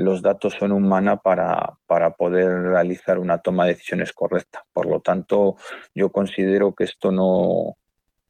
los 0.01 0.21
datos 0.21 0.53
son 0.53 0.71
un 0.71 0.89
para, 1.23 1.77
para, 1.85 2.11
poder 2.11 2.49
realizar 2.63 3.19
una 3.19 3.39
toma 3.39 3.65
de 3.65 3.73
decisiones 3.73 4.13
correcta. 4.13 4.63
Por 4.73 4.85
lo 4.85 4.99
tanto, 4.99 5.55
yo 5.95 6.11
considero 6.11 6.73
que 6.73 6.83
esto 6.83 7.11
no, 7.11 7.77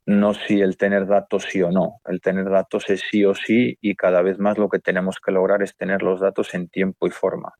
no 0.06 0.34
si 0.34 0.62
el 0.62 0.78
tener 0.78 1.08
datos 1.08 1.48
sí 1.50 1.62
o 1.62 1.72
no. 1.72 2.00
El 2.06 2.22
tener 2.22 2.50
datos 2.50 2.90
es 2.90 3.02
sí 3.10 3.26
o 3.26 3.36
sí 3.36 3.78
y 3.82 3.96
cada 3.96 4.22
vez 4.22 4.40
más 4.40 4.58
lo 4.58 4.70
que 4.70 4.80
tenemos 4.80 5.18
que 5.24 5.32
lograr 5.32 5.62
es 5.64 5.76
tener 5.76 6.04
los 6.04 6.20
datos 6.20 6.54
en 6.54 6.70
tiempo 6.70 7.08
y 7.08 7.12
forma. 7.12 7.54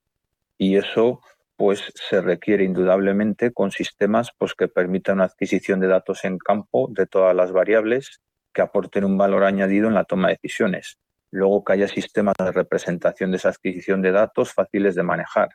Y 0.58 0.78
eso 0.78 1.22
pues 1.56 1.92
se 1.96 2.22
requiere 2.22 2.64
indudablemente 2.64 3.52
con 3.52 3.72
sistemas 3.72 4.32
pues 4.38 4.54
que 4.56 4.68
permitan 4.68 5.16
una 5.16 5.26
adquisición 5.26 5.80
de 5.80 5.88
datos 5.88 6.26
en 6.26 6.38
campo 6.38 6.88
de 6.92 7.06
todas 7.06 7.36
las 7.36 7.52
variables 7.52 8.22
que 8.54 8.62
aporten 8.62 9.06
un 9.06 9.18
valor 9.18 9.44
añadido 9.44 9.88
en 9.88 9.94
la 9.94 10.06
toma 10.06 10.30
de 10.30 10.40
decisiones 10.42 10.98
luego 11.32 11.64
que 11.64 11.74
haya 11.74 11.88
sistemas 11.88 12.36
de 12.38 12.52
representación 12.52 13.32
de 13.32 13.38
esa 13.38 13.50
adquisición 13.50 14.02
de 14.02 14.12
datos 14.12 14.54
fáciles 14.54 14.96
de 14.96 15.04
manejar, 15.04 15.50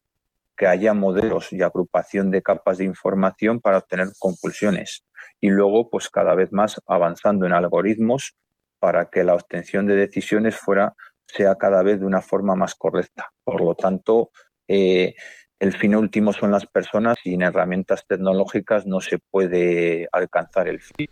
que 0.56 0.66
haya 0.66 0.94
modelos 0.94 1.52
y 1.52 1.62
agrupación 1.62 2.30
de 2.30 2.42
capas 2.42 2.78
de 2.78 2.84
información 2.84 3.60
para 3.60 3.78
obtener 3.78 4.08
conclusiones 4.18 5.04
y 5.40 5.50
luego 5.50 5.90
pues 5.90 6.08
cada 6.08 6.34
vez 6.34 6.52
más 6.52 6.80
avanzando 6.86 7.46
en 7.46 7.52
algoritmos 7.52 8.36
para 8.78 9.10
que 9.10 9.24
la 9.24 9.34
obtención 9.34 9.86
de 9.86 9.96
decisiones 9.96 10.56
fuera 10.56 10.94
sea 11.26 11.56
cada 11.56 11.82
vez 11.82 12.00
de 12.00 12.06
una 12.06 12.22
forma 12.22 12.54
más 12.54 12.74
correcta. 12.74 13.32
Por 13.44 13.60
lo 13.60 13.74
tanto, 13.74 14.30
eh, 14.68 15.14
el 15.58 15.72
fin 15.72 15.94
último 15.96 16.32
son 16.32 16.50
las 16.50 16.66
personas 16.66 17.18
y 17.24 17.34
en 17.34 17.42
herramientas 17.42 18.06
tecnológicas 18.06 18.86
no 18.86 19.00
se 19.00 19.18
puede 19.18 20.08
alcanzar 20.12 20.68
el 20.68 20.80
fin. 20.80 21.08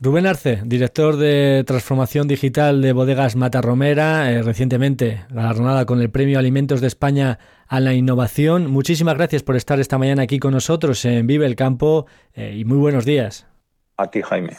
Rubén 0.00 0.26
Arce, 0.26 0.60
director 0.64 1.16
de 1.16 1.64
transformación 1.66 2.28
digital 2.28 2.80
de 2.82 2.92
Bodegas 2.92 3.34
Mata 3.34 3.60
Romera, 3.60 4.30
eh, 4.30 4.42
recientemente 4.42 5.24
galardonada 5.28 5.86
con 5.86 6.00
el 6.00 6.08
Premio 6.08 6.38
Alimentos 6.38 6.80
de 6.80 6.86
España 6.86 7.40
a 7.66 7.80
la 7.80 7.94
Innovación. 7.94 8.70
Muchísimas 8.70 9.16
gracias 9.16 9.42
por 9.42 9.56
estar 9.56 9.80
esta 9.80 9.98
mañana 9.98 10.22
aquí 10.22 10.38
con 10.38 10.52
nosotros 10.52 11.04
en 11.04 11.26
Vive 11.26 11.46
el 11.46 11.56
Campo 11.56 12.06
eh, 12.34 12.54
y 12.56 12.64
muy 12.64 12.78
buenos 12.78 13.04
días. 13.04 13.48
A 13.96 14.08
ti, 14.08 14.22
Jaime. 14.22 14.56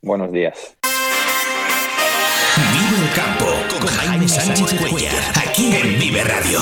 Buenos 0.00 0.30
días. 0.30 0.76
Vive 2.72 3.04
el 3.04 3.14
Campo 3.16 3.46
con 3.80 3.88
Jaime 3.88 4.28
Sánchez 4.28 4.80
Cuellar, 4.88 5.12
aquí 5.44 5.72
en 5.74 5.98
Vive 5.98 6.22
Radio. 6.22 6.60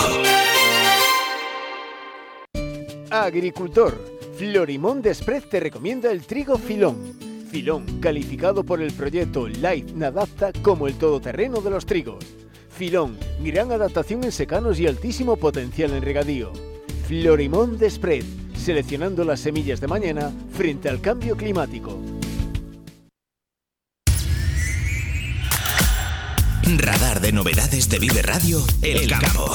Agricultor, 3.11 3.95
Florimón 4.39 5.03
Desprez 5.03 5.51
te 5.51 5.61
recomienda 5.61 6.11
el 6.11 6.23
trigo 6.27 6.57
filón 6.57 7.26
Filón, 7.51 8.01
calificado 8.01 8.65
por 8.65 8.83
el 8.83 8.93
proyecto 8.93 9.49
Light 9.49 9.93
Nadapta 9.93 10.53
como 10.63 10.87
el 10.87 10.95
todoterreno 10.95 11.61
de 11.61 11.71
los 11.71 11.87
trigos. 11.87 12.25
Filón, 12.71 13.17
gran 13.43 13.73
adaptación 13.73 14.25
en 14.25 14.33
secanos 14.33 14.79
y 14.79 14.87
altísimo 14.87 15.37
potencial 15.37 15.93
en 15.93 16.03
regadío. 16.03 16.53
Florimón 17.07 17.79
de 17.79 17.89
Spread, 17.89 18.25
seleccionando 18.55 19.25
las 19.25 19.41
semillas 19.41 19.81
de 19.81 19.87
mañana 19.87 20.33
frente 20.53 20.89
al 20.89 21.01
cambio 21.01 21.37
climático. 21.37 21.99
Radar 26.79 27.21
de 27.21 27.31
novedades 27.31 27.89
de 27.89 28.01
Vive 28.01 28.23
Radio, 28.23 28.59
El, 28.83 29.09
campo. 29.09 29.53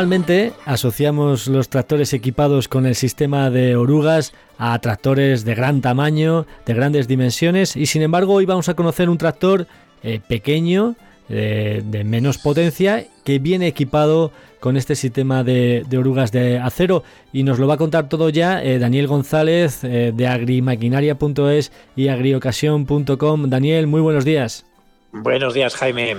Normalmente 0.00 0.54
asociamos 0.64 1.46
los 1.46 1.68
tractores 1.68 2.14
equipados 2.14 2.68
con 2.68 2.86
el 2.86 2.94
sistema 2.94 3.50
de 3.50 3.76
orugas 3.76 4.32
a 4.56 4.78
tractores 4.78 5.44
de 5.44 5.54
gran 5.54 5.82
tamaño, 5.82 6.46
de 6.64 6.72
grandes 6.72 7.06
dimensiones 7.06 7.76
y 7.76 7.84
sin 7.84 8.00
embargo 8.00 8.32
hoy 8.32 8.46
vamos 8.46 8.70
a 8.70 8.74
conocer 8.74 9.10
un 9.10 9.18
tractor 9.18 9.66
eh, 10.02 10.18
pequeño, 10.26 10.96
de 11.28 12.02
menos 12.02 12.38
potencia, 12.38 13.04
que 13.24 13.38
viene 13.38 13.66
equipado 13.66 14.32
con 14.58 14.78
este 14.78 14.94
sistema 14.94 15.44
de, 15.44 15.84
orugas 15.94 16.32
de 16.32 16.58
acero 16.58 17.04
y 17.30 17.42
nos 17.42 17.58
lo 17.58 17.66
va 17.66 17.74
a 17.74 17.76
contar 17.76 18.08
todo 18.08 18.30
ya 18.30 18.64
eh, 18.64 18.78
Daniel 18.78 19.06
González 19.06 19.84
eh, 19.84 20.12
de 20.16 20.26
agrimaquinaria.es 20.26 21.72
y 21.94 22.08
agriocasión.com. 22.08 23.50
Daniel, 23.50 23.86
muy 23.86 24.00
buenos 24.00 24.24
días. 24.24 24.64
Buenos 25.12 25.52
días, 25.52 25.76
Jaime. 25.76 26.16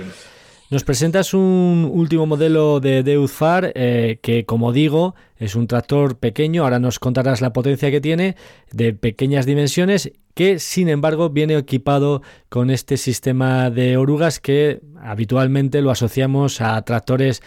Nos 0.72 0.84
presentas 0.84 1.34
un 1.34 1.86
último 1.92 2.24
modelo 2.24 2.80
de 2.80 3.02
Deutzfar 3.02 3.72
eh, 3.74 4.20
que, 4.22 4.46
como 4.46 4.72
digo, 4.72 5.14
es 5.36 5.54
un 5.54 5.66
tractor 5.66 6.16
pequeño, 6.16 6.62
ahora 6.62 6.78
nos 6.78 6.98
contarás 6.98 7.42
la 7.42 7.52
potencia 7.52 7.90
que 7.90 8.00
tiene, 8.00 8.36
de 8.70 8.94
pequeñas 8.94 9.44
dimensiones, 9.44 10.12
que 10.34 10.58
sin 10.58 10.88
embargo 10.88 11.28
viene 11.28 11.58
equipado 11.58 12.22
con 12.48 12.70
este 12.70 12.96
sistema 12.96 13.68
de 13.68 13.98
orugas 13.98 14.40
que 14.40 14.80
habitualmente 14.98 15.82
lo 15.82 15.90
asociamos 15.90 16.62
a 16.62 16.80
tractores 16.86 17.42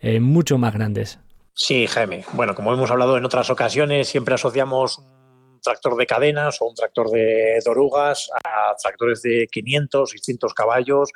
eh, 0.00 0.20
mucho 0.20 0.58
más 0.58 0.74
grandes. 0.74 1.18
Sí, 1.54 1.86
Jaime. 1.86 2.26
Bueno, 2.34 2.54
como 2.54 2.74
hemos 2.74 2.90
hablado 2.90 3.16
en 3.16 3.24
otras 3.24 3.48
ocasiones, 3.48 4.06
siempre 4.06 4.34
asociamos 4.34 4.98
un 4.98 5.60
tractor 5.62 5.96
de 5.96 6.04
cadenas 6.04 6.60
o 6.60 6.66
un 6.66 6.74
tractor 6.74 7.08
de, 7.08 7.58
de 7.64 7.70
orugas 7.70 8.28
a 8.44 8.74
tractores 8.76 9.22
de 9.22 9.48
500, 9.50 10.10
600 10.10 10.52
caballos 10.52 11.10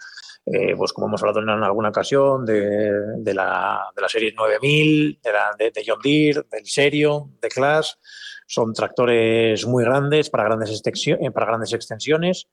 eh, 0.47 0.75
pues 0.77 0.93
como 0.93 1.07
hemos 1.07 1.23
hablado 1.23 1.41
en 1.41 1.49
alguna 1.49 1.91
ocasión, 1.91 2.45
de, 2.45 3.35
la, 3.35 3.93
serie 4.09 4.33
9000, 4.37 5.21
de, 5.23 5.71
de, 5.71 5.85
John 5.87 6.01
Deere, 6.03 6.43
del 6.51 6.67
Serio, 6.67 7.31
de 7.41 7.49
Class. 7.49 7.99
Son 8.47 8.73
tractores 8.73 9.65
muy 9.67 9.85
grandes 9.85 10.29
para 10.29 10.45
grandes, 10.45 10.83
eh, 10.85 11.31
para 11.31 11.47
grandes 11.47 11.73
extensiones. 11.73 12.49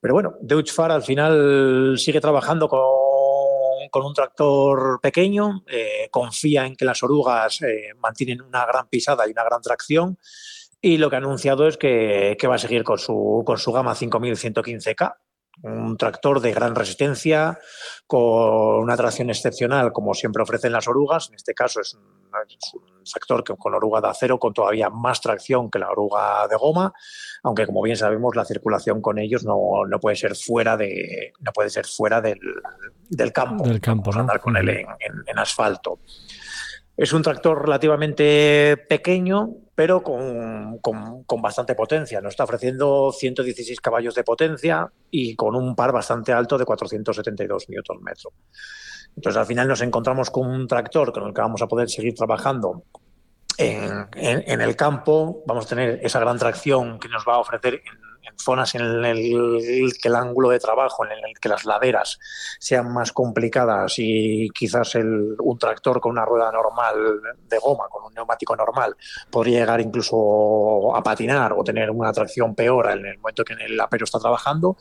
Pero 0.00 0.14
bueno, 0.14 0.36
Deutschfar 0.40 0.92
al 0.92 1.02
final 1.02 1.96
sigue 1.98 2.20
trabajando 2.20 2.68
con, 2.68 2.80
un 4.04 4.14
tractor 4.14 5.00
pequeño, 5.02 5.64
eh, 5.66 6.08
confía 6.10 6.64
en 6.64 6.76
que 6.76 6.84
las 6.84 7.02
orugas 7.02 7.60
mantienen 7.98 8.40
una 8.40 8.64
gran 8.64 8.88
pisada 8.88 9.26
y 9.26 9.32
una 9.32 9.44
gran 9.44 9.60
tracción. 9.60 10.18
Y 10.80 10.98
lo 10.98 11.10
que 11.10 11.16
ha 11.16 11.18
anunciado 11.18 11.66
es 11.66 11.76
que, 11.76 12.36
va 12.48 12.54
a 12.54 12.58
seguir 12.58 12.84
con 12.84 12.98
su, 12.98 13.42
con 13.44 13.58
su 13.58 13.72
gama 13.72 13.94
5115K, 13.94 15.16
un 15.62 15.96
tractor 15.96 16.40
de 16.40 16.52
gran 16.52 16.74
resistencia, 16.74 17.58
con 18.06 18.80
una 18.80 18.96
tracción 18.96 19.30
excepcional, 19.30 19.92
como 19.92 20.14
siempre 20.14 20.42
ofrecen 20.42 20.72
las 20.72 20.88
orugas. 20.88 21.28
En 21.28 21.36
este 21.36 21.54
caso 21.54 21.80
es 21.80 21.94
un, 21.94 22.02
tractor 23.04 23.44
con 23.58 23.74
oruga 23.74 24.00
de 24.00 24.08
acero, 24.08 24.38
con 24.38 24.52
todavía 24.52 24.88
más 24.90 25.20
tracción 25.20 25.70
que 25.70 25.78
la 25.78 25.90
oruga 25.90 26.46
de 26.48 26.56
goma, 26.56 26.92
aunque 27.42 27.66
como 27.66 27.82
bien 27.82 27.96
sabemos 27.96 28.36
la 28.36 28.44
circulación 28.44 29.00
con 29.00 29.18
ellos 29.18 29.44
no, 29.44 29.82
puede 30.00 30.16
ser 30.16 30.36
fuera 30.36 30.76
de 30.76 31.32
no 31.40 31.52
puede 31.52 31.70
ser 31.70 31.86
fuera 31.86 32.20
del, 32.20 32.38
campo. 33.32 33.64
Del 33.64 33.80
campo, 33.80 34.12
andar 34.14 34.40
con 34.40 34.56
él 34.56 34.68
en 34.68 35.38
asfalto. 35.38 35.98
Es 36.96 37.12
un 37.12 37.22
tractor 37.22 37.62
relativamente 37.62 38.76
pequeño, 38.88 39.56
pero 39.74 40.02
con, 40.02 40.80
bastante 41.40 41.74
potencia. 41.74 42.20
Nos 42.20 42.32
está 42.32 42.44
ofreciendo 42.44 43.12
116 43.12 43.80
caballos 43.80 44.14
de 44.14 44.24
potencia 44.24 44.90
y 45.10 45.34
con 45.34 45.56
un 45.56 45.74
par 45.74 45.92
bastante 45.92 46.32
alto 46.32 46.58
de 46.58 46.64
472 46.64 47.68
Nm. 47.68 48.08
Entonces, 49.16 49.38
al 49.38 49.46
final 49.46 49.68
nos 49.68 49.80
encontramos 49.82 50.30
con 50.30 50.48
un 50.48 50.66
tractor 50.66 51.12
con 51.12 51.26
el 51.26 51.34
que 51.34 51.40
vamos 51.40 51.62
a 51.62 51.66
poder 51.66 51.88
seguir 51.88 52.14
trabajando 52.14 52.84
en, 53.58 54.08
en 54.14 54.60
el 54.60 54.76
campo. 54.76 55.42
Vamos 55.46 55.66
a 55.66 55.68
tener 55.68 56.00
esa 56.02 56.20
gran 56.20 56.38
tracción 56.38 56.98
que 56.98 57.08
nos 57.08 57.24
va 57.26 57.34
a 57.34 57.38
ofrecer 57.38 57.82
en 58.22 58.38
zonas 58.38 58.74
en 58.74 58.82
el 59.04 59.92
que 60.00 60.08
el 60.08 60.14
ángulo 60.14 60.50
de 60.50 60.58
trabajo, 60.58 61.04
en 61.04 61.12
el 61.12 61.38
que 61.40 61.48
las 61.48 61.64
laderas 61.64 62.18
sean 62.58 62.92
más 62.92 63.12
complicadas 63.12 63.94
y 63.98 64.48
quizás 64.50 64.94
el, 64.94 65.36
un 65.38 65.58
tractor 65.58 66.00
con 66.00 66.12
una 66.12 66.24
rueda 66.24 66.50
normal 66.50 66.94
de 67.48 67.58
goma, 67.58 67.88
con 67.88 68.04
un 68.04 68.14
neumático 68.14 68.56
normal, 68.56 68.96
podría 69.30 69.60
llegar 69.60 69.80
incluso 69.80 70.94
a 70.94 71.02
patinar 71.02 71.52
o 71.52 71.64
tener 71.64 71.90
una 71.90 72.12
tracción 72.12 72.54
peor 72.54 72.90
en 72.90 73.06
el 73.06 73.18
momento 73.18 73.44
que 73.44 73.54
el 73.54 73.80
apero 73.80 74.04
está 74.04 74.18
trabajando, 74.18 74.76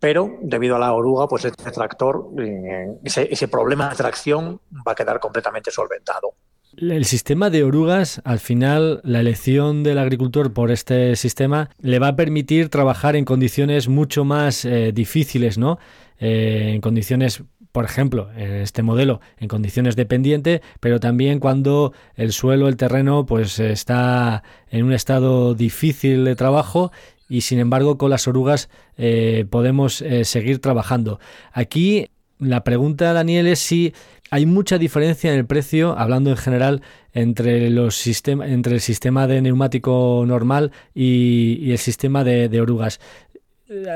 pero 0.00 0.38
debido 0.40 0.76
a 0.76 0.78
la 0.78 0.92
oruga, 0.92 1.26
pues 1.26 1.44
este 1.44 1.70
tractor, 1.70 2.28
eh, 2.38 2.98
ese, 3.04 3.28
ese 3.30 3.48
problema 3.48 3.88
de 3.88 3.96
tracción 3.96 4.60
va 4.86 4.92
a 4.92 4.94
quedar 4.94 5.18
completamente 5.18 5.70
solventado. 5.70 6.34
El 6.80 7.06
sistema 7.06 7.50
de 7.50 7.64
orugas, 7.64 8.22
al 8.22 8.38
final, 8.38 9.00
la 9.02 9.18
elección 9.18 9.82
del 9.82 9.98
agricultor 9.98 10.52
por 10.52 10.70
este 10.70 11.16
sistema 11.16 11.70
le 11.80 11.98
va 11.98 12.08
a 12.08 12.16
permitir 12.16 12.68
trabajar 12.68 13.16
en 13.16 13.24
condiciones 13.24 13.88
mucho 13.88 14.24
más 14.24 14.64
eh, 14.64 14.92
difíciles, 14.92 15.58
¿no? 15.58 15.80
Eh, 16.20 16.70
en 16.74 16.80
condiciones, 16.80 17.42
por 17.72 17.84
ejemplo, 17.84 18.30
en 18.36 18.52
este 18.52 18.84
modelo, 18.84 19.20
en 19.38 19.48
condiciones 19.48 19.96
de 19.96 20.06
pendiente, 20.06 20.62
pero 20.78 21.00
también 21.00 21.40
cuando 21.40 21.94
el 22.14 22.30
suelo, 22.30 22.68
el 22.68 22.76
terreno, 22.76 23.26
pues 23.26 23.58
está 23.58 24.44
en 24.70 24.84
un 24.84 24.92
estado 24.92 25.54
difícil 25.54 26.24
de 26.24 26.36
trabajo 26.36 26.92
y 27.28 27.40
sin 27.40 27.58
embargo 27.58 27.98
con 27.98 28.10
las 28.10 28.28
orugas 28.28 28.70
eh, 28.96 29.46
podemos 29.50 30.04
seguir 30.22 30.60
trabajando. 30.60 31.18
Aquí 31.52 32.08
la 32.38 32.64
pregunta, 32.64 33.12
Daniel, 33.12 33.46
es 33.46 33.58
si 33.58 33.94
hay 34.30 34.46
mucha 34.46 34.78
diferencia 34.78 35.32
en 35.32 35.38
el 35.38 35.46
precio, 35.46 35.98
hablando 35.98 36.30
en 36.30 36.36
general, 36.36 36.82
entre, 37.12 37.70
los 37.70 38.06
entre 38.26 38.74
el 38.74 38.80
sistema 38.80 39.26
de 39.26 39.42
neumático 39.42 40.24
normal 40.26 40.72
y, 40.94 41.70
el 41.70 41.78
sistema 41.78 42.24
de, 42.24 42.60
orugas. 42.60 43.00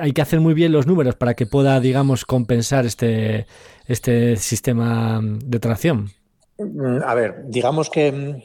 Hay 0.00 0.12
que 0.12 0.22
hacer 0.22 0.40
muy 0.40 0.55
bien 0.55 0.72
los 0.72 0.87
números 0.87 1.14
para 1.14 1.35
que 1.35 1.46
pueda, 1.46 1.81
digamos, 1.81 2.24
compensar 2.24 2.85
este, 2.85 3.46
este 3.87 4.37
sistema 4.37 5.20
de 5.22 5.59
tracción. 5.59 6.11
Mm, 6.59 7.02
a 7.05 7.14
ver, 7.14 7.44
digamos 7.46 7.90
que, 7.90 8.42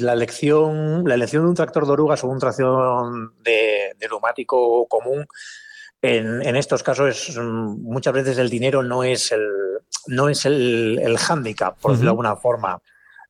la 0.00 0.12
elección, 0.12 1.04
la 1.04 1.14
elección 1.14 1.42
de 1.42 1.48
un 1.48 1.54
tractor 1.54 1.86
de 1.86 1.92
orugas 1.92 2.22
o 2.24 2.28
una 2.28 2.38
tracción 2.38 3.32
de, 3.42 3.96
neumático 4.00 4.86
común 4.86 5.26
en, 6.02 6.56
estos 6.56 6.82
casos 6.82 7.36
mm, 7.36 7.82
muchas 7.82 8.12
veces 8.12 8.38
el 8.38 8.50
dinero 8.50 8.82
no 8.82 9.04
es 9.04 9.32
el, 9.32 9.46
no 10.06 10.28
es 10.28 10.44
el, 10.46 10.98
el 11.02 11.18
hándicap, 11.18 11.78
por 11.80 11.92
decirlo 11.92 12.10
de 12.10 12.12
alguna 12.12 12.36
forma. 12.36 12.80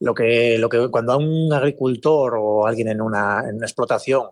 Lo 0.01 0.15
que, 0.15 0.59
lo 0.59 0.69
que 0.69 0.89
cuando 0.91 1.13
a 1.13 1.17
un 1.17 1.53
agricultor 1.53 2.37
o 2.39 2.67
alguien 2.67 2.89
en 2.89 3.01
una, 3.01 3.43
en 3.49 3.57
una 3.57 3.67
explotación 3.67 4.29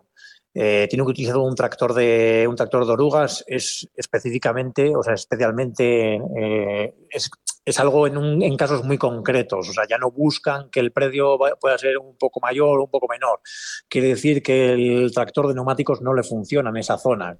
eh, 0.53 0.87
tiene 0.89 1.03
que 1.03 1.11
utilizar 1.11 1.37
un 1.37 1.53
tractor 1.53 1.93
de 1.93 2.47
un 2.49 2.55
tractor 2.55 2.85
de 2.85 2.93
orugas 2.93 3.43
es 3.47 3.87
específicamente, 3.95 4.95
o 4.95 5.03
sea, 5.03 5.13
especialmente 5.13 6.15
eh, 6.15 6.95
es, 7.09 7.29
es, 7.67 7.79
algo 7.79 8.07
en, 8.07 8.17
un, 8.17 8.41
en, 8.41 8.55
casos 8.55 8.83
muy 8.85 8.97
concretos. 8.97 9.69
O 9.69 9.73
sea, 9.73 9.83
ya 9.89 9.97
no 9.97 10.09
buscan 10.09 10.69
que 10.69 10.79
el 10.79 10.91
predio 10.91 11.37
pueda 11.59 11.77
ser 11.77 11.97
un 11.97 12.15
poco 12.17 12.39
mayor 12.39 12.79
o 12.79 12.83
un 12.83 12.89
poco 12.89 13.07
menor. 13.09 13.41
Quiere 13.89 14.07
decir 14.09 14.41
que 14.41 14.73
el 14.73 15.11
tractor 15.13 15.49
de 15.49 15.53
neumáticos 15.53 16.01
no 16.01 16.13
le 16.13 16.23
funciona 16.23 16.69
en 16.69 16.77
esa 16.77 16.97
zona. 16.97 17.37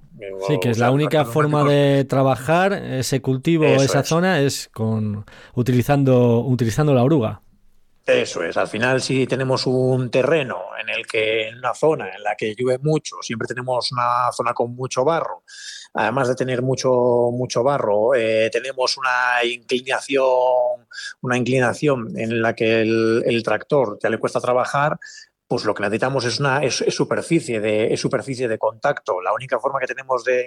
Sí, 0.48 0.60
que 0.60 0.72
es 0.72 0.80
la 0.80 0.92
única 0.92 1.24
forma 1.24 1.64
de 1.64 2.06
trabajar 2.06 2.74
ese 2.74 3.22
cultivo, 3.22 3.66
esa 3.66 4.04
zona, 4.04 4.42
es 4.42 4.70
con 4.74 5.26
utilizando, 5.56 6.42
utilizando 6.42 6.94
la 6.94 7.04
oruga. 7.04 7.42
Eso 8.08 8.42
es, 8.42 8.56
al 8.56 8.70
final 8.70 9.02
si 9.02 9.28
tenemos 9.28 9.68
un 9.68 10.10
terreno 10.10 10.62
en 10.82 10.88
el 10.88 11.06
que 11.06 11.50
en 11.50 11.58
una 11.58 11.74
zona 11.74 12.10
en 12.16 12.24
la 12.24 12.36
que 12.36 12.56
llueve 12.56 12.82
mucho, 12.82 13.18
siempre 13.22 13.50
tenemos 13.50 13.92
una 13.92 14.32
zona 14.32 14.54
con 14.54 14.74
mucho 14.74 15.04
barro, 15.04 15.44
además 15.94 16.30
de 16.30 16.36
tener 16.36 16.62
mucho, 16.62 16.90
mucho 17.34 17.64
barro, 17.64 18.16
eh, 18.16 18.50
tenemos 18.50 18.98
una 18.98 19.44
inclinación, 19.44 20.88
una 21.20 21.38
inclinación 21.38 22.18
en 22.18 22.42
la 22.42 22.56
que 22.56 22.80
el, 22.80 23.24
el 23.26 23.44
tractor 23.44 24.00
ya 24.02 24.10
le 24.10 24.20
cuesta 24.20 24.40
trabajar, 24.40 24.98
pues 25.48 25.64
lo 25.64 25.74
que 25.74 25.84
necesitamos 25.84 26.26
es 26.26 26.40
una 26.40 26.60
es, 26.64 26.84
superficie 26.90 27.60
de 27.62 27.96
superficie 27.96 28.48
de 28.48 28.58
contacto. 28.58 29.22
La 29.22 29.34
única 29.34 29.60
forma 29.60 29.80
que 29.80 29.88
tenemos 29.88 30.24
de, 30.24 30.46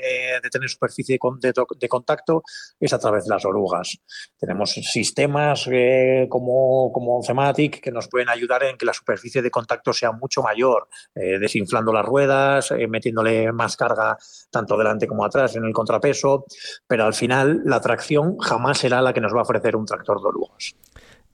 tener 0.51 0.69
superficie 0.69 1.19
de, 1.19 1.89
contacto 1.89 2.43
es 2.79 2.93
a 2.93 2.99
través 2.99 3.25
de 3.25 3.31
las 3.31 3.45
orugas. 3.45 3.99
Tenemos 4.39 4.71
sistemas 4.71 5.67
eh, 5.71 6.27
como, 6.29 6.93
como 6.93 7.21
Thematic 7.27 7.81
que 7.81 7.91
nos 7.91 8.09
pueden 8.09 8.29
ayudar 8.29 8.65
en 8.65 8.77
que 8.77 8.85
la 8.85 8.93
superficie 8.93 9.41
de 9.41 9.51
contacto 9.51 9.93
sea 9.93 10.13
mucho 10.13 10.43
mayor, 10.43 10.89
eh, 11.15 11.39
desinflando 11.39 11.93
las 11.93 12.05
ruedas, 12.05 12.71
eh, 12.73 12.87
metiéndole 12.87 13.53
más 13.53 13.77
carga 13.77 14.19
tanto 14.51 14.77
delante 14.77 15.07
como 15.07 15.25
atrás 15.25 15.57
en 15.57 15.65
el 15.65 15.73
contrapeso, 15.73 16.45
pero 16.87 17.05
al 17.05 17.15
final 17.15 17.63
la 17.65 17.81
tracción 17.81 18.39
jamás 18.39 18.79
será 18.79 19.01
la 19.01 19.13
que 19.15 19.21
nos 19.21 19.35
va 19.35 19.41
a 19.41 19.43
ofrecer 19.43 19.77
un 19.77 19.87
tractor 19.87 20.21
de 20.21 20.29
orugas 20.29 20.75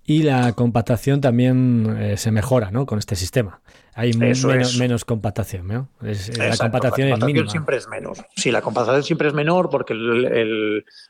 y 0.06 0.22
la 0.22 0.52
compactación 0.52 1.20
también 1.20 1.96
eh, 1.98 2.16
se 2.16 2.30
mejora 2.30 2.70
¿no? 2.70 2.86
con 2.86 2.98
este 2.98 3.16
sistema. 3.16 3.60
Hay 3.98 4.12
menos, 4.12 4.76
menos, 4.76 5.06
compactación, 5.06 5.66
¿no? 5.66 5.88
La 6.02 6.56
compactación, 6.58 7.08
es 7.08 7.24
mínima. 7.24 7.50
siempre 7.50 7.78
es 7.78 7.88
menos. 7.88 8.22
Sí, 8.36 8.50
la 8.50 8.60
compactación 8.60 9.02
siempre 9.02 9.28
es 9.28 9.34
menor 9.34 9.70
porque 9.70 9.94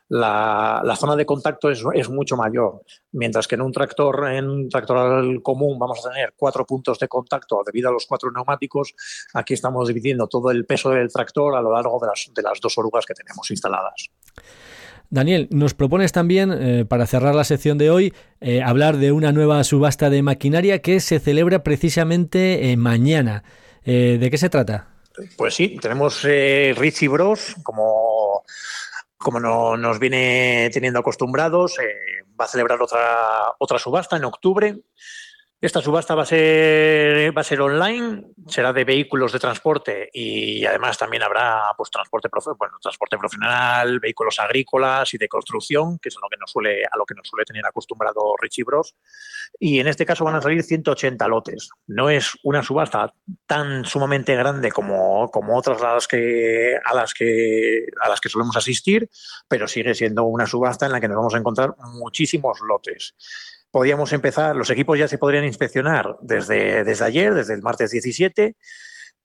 la, 0.08 0.96
zona 0.96 1.16
de 1.16 1.26
contacto 1.26 1.68
es, 1.68 1.82
es, 1.94 2.08
mucho 2.08 2.36
mayor. 2.36 2.82
Mientras 3.10 3.48
que 3.48 3.56
en 3.56 3.62
un 3.62 3.72
tractor, 3.72 4.30
en 4.30 4.48
un 4.48 4.68
tractor 4.68 5.42
común 5.42 5.80
vamos 5.80 6.06
a 6.06 6.10
tener 6.10 6.34
cuatro 6.36 6.64
puntos 6.64 7.00
de 7.00 7.08
contacto 7.08 7.60
debido 7.66 7.88
a 7.88 7.92
los 7.92 8.06
cuatro 8.06 8.30
neumáticos, 8.30 8.94
aquí 9.34 9.54
estamos 9.54 9.88
dividiendo 9.88 10.28
todo 10.28 10.52
el 10.52 10.64
peso 10.64 10.90
del 10.90 11.12
tractor 11.12 11.56
a 11.56 11.60
lo 11.60 11.72
largo 11.72 11.98
de 12.00 12.06
las, 12.06 12.30
de 12.32 12.42
las 12.42 12.60
dos 12.60 12.78
orugas 12.78 13.04
que 13.04 13.14
tenemos 13.14 13.50
instaladas. 13.50 14.10
Daniel, 15.10 15.48
nos 15.50 15.74
propones 15.74 16.12
también, 16.12 16.52
eh, 16.52 16.84
para 16.84 17.06
cerrar 17.06 17.34
la 17.34 17.44
sección 17.44 17.78
de 17.78 17.90
hoy, 17.90 18.14
eh, 18.40 18.62
hablar 18.62 18.96
de 18.96 19.12
una 19.12 19.32
nueva 19.32 19.62
subasta 19.64 20.10
de 20.10 20.22
maquinaria 20.22 20.80
que 20.80 21.00
se 21.00 21.20
celebra 21.20 21.62
precisamente 21.62 22.70
eh, 22.70 22.76
mañana. 22.76 23.44
¿De 23.84 24.28
qué 24.32 24.36
se 24.36 24.50
trata? 24.50 24.88
Pues 25.36 25.54
sí, 25.54 25.78
tenemos 25.80 26.24
Richie 26.24 27.06
Bros, 27.06 27.54
como, 27.62 28.42
como 29.16 29.38
no, 29.38 29.76
nos 29.76 30.00
viene 30.00 30.68
teniendo 30.72 30.98
acostumbrados, 30.98 31.76
va 32.38 32.46
a 32.46 32.48
celebrar 32.48 32.82
otra, 32.82 33.54
otra 33.60 33.78
subasta 33.78 34.16
en 34.16 34.24
octubre. 34.24 34.74
Esta 35.58 35.80
subasta 35.80 36.14
va 36.14 36.22
a 36.22 36.26
ser 36.26 37.60
online, 37.62 38.26
será 38.46 38.74
de 38.74 38.84
vehículos 38.84 39.32
de 39.32 39.38
transporte 39.38 40.10
y 40.12 40.66
además 40.66 40.98
también 40.98 41.22
habrá 41.22 41.72
pues 41.78 41.90
transporte 41.90 42.28
profesional, 42.28 43.98
vehículos 43.98 44.38
agrícolas 44.38 45.14
y 45.14 45.18
de 45.18 45.28
construcción, 45.28 45.98
que 45.98 46.10
es 46.10 46.16
a 46.18 46.20
lo 46.20 46.28
que 46.28 46.36
nos 46.36 46.50
suele 46.50 46.84
a 46.84 46.98
lo 46.98 47.06
que 47.06 47.14
nos 47.14 47.26
suele 47.26 47.46
tener 47.46 47.64
acostumbrado 47.64 48.34
Richie 48.38 48.64
Bros. 48.64 48.96
Y 49.58 49.80
en 49.80 49.88
este 49.88 50.04
caso 50.04 50.26
van 50.26 50.34
a 50.34 50.42
salir 50.42 50.62
180 50.62 51.26
lotes. 51.26 51.70
No 51.86 52.10
es 52.10 52.36
una 52.42 52.62
subasta 52.62 53.14
tan 53.46 53.86
sumamente 53.86 54.36
grande 54.36 54.70
como, 54.70 55.30
como 55.30 55.56
otras 55.56 55.80
las 55.80 56.06
que 56.06 56.76
a 56.84 56.94
las 56.94 57.14
que 57.14 57.86
a 58.02 58.10
las 58.10 58.20
que 58.20 58.28
solemos 58.28 58.58
asistir, 58.58 59.08
pero 59.48 59.66
sigue 59.66 59.94
siendo 59.94 60.24
una 60.24 60.46
subasta 60.46 60.84
en 60.84 60.92
la 60.92 61.00
que 61.00 61.08
nos 61.08 61.16
vamos 61.16 61.34
a 61.34 61.38
encontrar 61.38 61.74
muchísimos 61.94 62.60
lotes 62.60 63.14
podíamos 63.76 64.10
empezar, 64.14 64.56
los 64.56 64.70
equipos 64.70 64.98
ya 64.98 65.06
se 65.06 65.18
podrían 65.18 65.44
inspeccionar 65.44 66.16
desde, 66.22 66.82
desde 66.82 67.04
ayer, 67.04 67.34
desde 67.34 67.52
el 67.52 67.60
martes 67.60 67.90
17, 67.90 68.56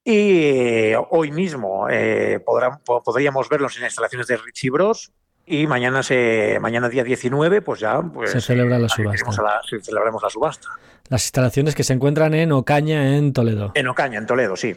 y 0.04 0.42
eh, 0.44 0.98
hoy 1.10 1.32
mismo 1.32 1.88
eh, 1.90 2.44
podríamos 2.44 3.48
verlos 3.48 3.78
en 3.78 3.86
instalaciones 3.86 4.28
de 4.28 4.36
Richie 4.36 4.70
Bros. 4.70 5.14
Y 5.46 5.68
mañana, 5.68 6.04
se, 6.04 6.58
mañana 6.60 6.90
día 6.90 7.06
19, 7.06 7.62
pues 7.62 7.80
ya 7.80 8.02
pues, 8.02 8.32
se 8.32 8.42
celebra 8.42 8.78
la 8.78 8.90
subasta. 8.90 9.62
celebraremos 9.82 10.22
la 10.22 10.30
subasta. 10.30 10.68
Las 11.08 11.24
instalaciones 11.24 11.74
que 11.74 11.86
se 11.86 11.94
encuentran 11.94 12.34
en 12.34 12.52
Ocaña, 12.52 13.16
en 13.16 13.32
Toledo. 13.32 13.72
En 13.74 13.88
Ocaña, 13.88 14.18
en 14.18 14.26
Toledo, 14.26 14.58
sí. 14.58 14.76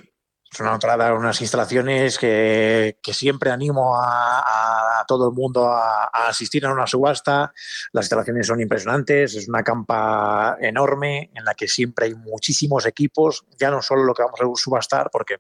Una 0.60 0.74
entrada, 0.74 1.12
unas 1.14 1.40
instalaciones 1.40 2.18
que, 2.18 2.96
siempre 3.12 3.50
animo 3.50 3.96
a, 3.96 5.04
todo 5.06 5.28
el 5.28 5.34
mundo 5.34 5.68
a, 5.68 6.10
asistir 6.28 6.64
a 6.64 6.72
una 6.72 6.86
subasta. 6.86 7.52
Las 7.92 8.04
instalaciones 8.04 8.46
son 8.46 8.60
impresionantes, 8.60 9.34
es 9.34 9.48
una 9.48 9.62
campa 9.62 10.56
enorme 10.60 11.30
en 11.34 11.44
la 11.44 11.54
que 11.54 11.68
siempre 11.68 12.06
hay 12.06 12.14
muchísimos 12.14 12.86
equipos, 12.86 13.44
ya 13.58 13.70
no 13.70 13.82
solo 13.82 14.04
lo 14.04 14.14
que 14.14 14.22
vamos 14.22 14.40
a 14.40 14.62
subastar, 14.62 15.10
porque 15.10 15.38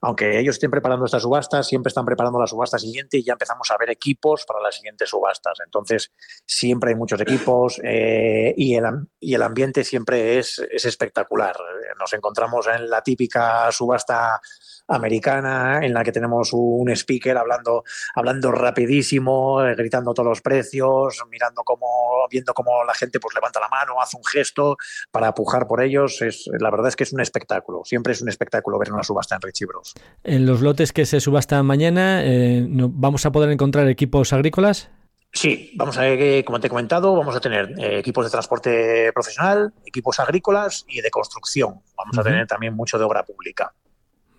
aunque 0.00 0.38
ellos 0.38 0.56
estén 0.56 0.70
preparando 0.70 1.04
esta 1.04 1.20
subasta, 1.20 1.62
siempre 1.62 1.88
están 1.88 2.04
preparando 2.04 2.38
la 2.38 2.46
subasta 2.46 2.78
siguiente 2.78 3.18
y 3.18 3.24
ya 3.24 3.32
empezamos 3.32 3.70
a 3.70 3.76
ver 3.78 3.90
equipos 3.90 4.44
para 4.46 4.60
las 4.60 4.76
siguientes 4.76 5.08
subastas. 5.08 5.58
Entonces, 5.64 6.12
siempre 6.46 6.90
hay 6.90 6.96
muchos 6.96 7.20
equipos 7.20 7.80
eh, 7.82 8.54
y, 8.56 8.74
el, 8.74 8.84
y 9.20 9.34
el 9.34 9.42
ambiente 9.42 9.84
siempre 9.84 10.38
es, 10.38 10.58
es 10.70 10.84
espectacular. 10.84 11.56
Nos 11.98 12.12
encontramos 12.12 12.66
en 12.66 12.88
la 12.88 13.02
típica 13.02 13.70
subasta 13.72 14.40
americana 14.88 15.80
en 15.82 15.94
la 15.94 16.04
que 16.04 16.12
tenemos 16.12 16.50
un 16.52 16.90
speaker 16.90 17.36
hablando, 17.36 17.84
hablando 18.14 18.52
rapidísimo, 18.52 19.64
eh, 19.64 19.74
gritando 19.74 20.12
todos 20.12 20.28
los 20.28 20.40
precios, 20.40 21.22
mirando 21.30 21.62
cómo, 21.64 22.26
viendo 22.30 22.52
cómo 22.54 22.84
la 22.84 22.94
gente 22.94 23.20
pues 23.20 23.34
levanta 23.34 23.60
la 23.60 23.68
mano, 23.68 24.00
hace 24.00 24.16
un 24.16 24.24
gesto 24.24 24.76
para 25.10 25.28
apujar 25.28 25.66
por 25.66 25.82
ellos. 25.82 26.20
Es, 26.22 26.48
la 26.58 26.70
verdad 26.70 26.88
es 26.88 26.96
que 26.96 27.04
es 27.04 27.12
un 27.12 27.20
espectáculo. 27.20 27.82
Siempre 27.84 28.12
es 28.12 28.22
un 28.22 28.28
espectáculo 28.28 28.78
ver 28.78 28.92
una 28.92 29.02
subasta 29.02 29.34
en 29.36 29.42
Richie 29.42 29.66
Bros. 29.66 29.94
En 30.22 30.46
los 30.46 30.60
lotes 30.60 30.92
que 30.92 31.06
se 31.06 31.20
subastan 31.20 31.64
mañana, 31.66 32.22
eh, 32.24 32.64
¿vamos 32.68 33.24
a 33.26 33.32
poder 33.32 33.50
encontrar 33.50 33.88
equipos 33.88 34.32
agrícolas? 34.32 34.90
Sí, 35.32 35.72
vamos 35.74 35.98
a 35.98 36.02
ver, 36.02 36.44
como 36.44 36.60
te 36.60 36.68
he 36.68 36.70
comentado, 36.70 37.16
vamos 37.16 37.34
a 37.34 37.40
tener 37.40 37.74
eh, 37.76 37.98
equipos 37.98 38.24
de 38.24 38.30
transporte 38.30 39.12
profesional, 39.12 39.74
equipos 39.84 40.20
agrícolas 40.20 40.84
y 40.86 41.00
de 41.00 41.10
construcción. 41.10 41.80
Vamos 41.96 42.16
a 42.18 42.22
tener 42.22 42.46
también 42.46 42.74
mucho 42.74 42.98
de 42.98 43.04
obra 43.04 43.24
pública. 43.24 43.74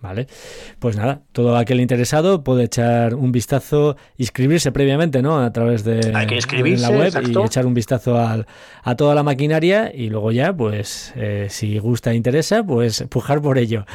Vale, 0.05 0.27
pues 0.77 0.95
nada, 0.95 1.23
todo 1.31 1.57
aquel 1.57 1.81
interesado 1.81 2.43
puede 2.43 2.65
echar 2.65 3.15
un 3.15 3.31
vistazo, 3.31 3.97
inscribirse 4.17 4.71
previamente, 4.71 5.23
¿no? 5.23 5.39
A 5.39 5.51
través 5.51 5.83
de, 5.83 6.11
la 6.11 6.89
web 6.91 7.11
y 7.25 7.45
echar 7.45 7.65
un 7.65 7.73
vistazo 7.73 8.19
al, 8.19 8.45
a 8.83 8.95
toda 8.95 9.15
la 9.15 9.23
maquinaria 9.23 9.91
y 9.91 10.09
luego 10.09 10.31
ya, 10.31 10.55
pues, 10.55 11.11
eh, 11.15 11.47
si 11.49 11.79
gusta 11.79 12.11
e 12.11 12.15
interesa, 12.15 12.63
pues 12.63 13.03
pujar 13.09 13.41
por 13.41 13.57
ello. 13.57 13.85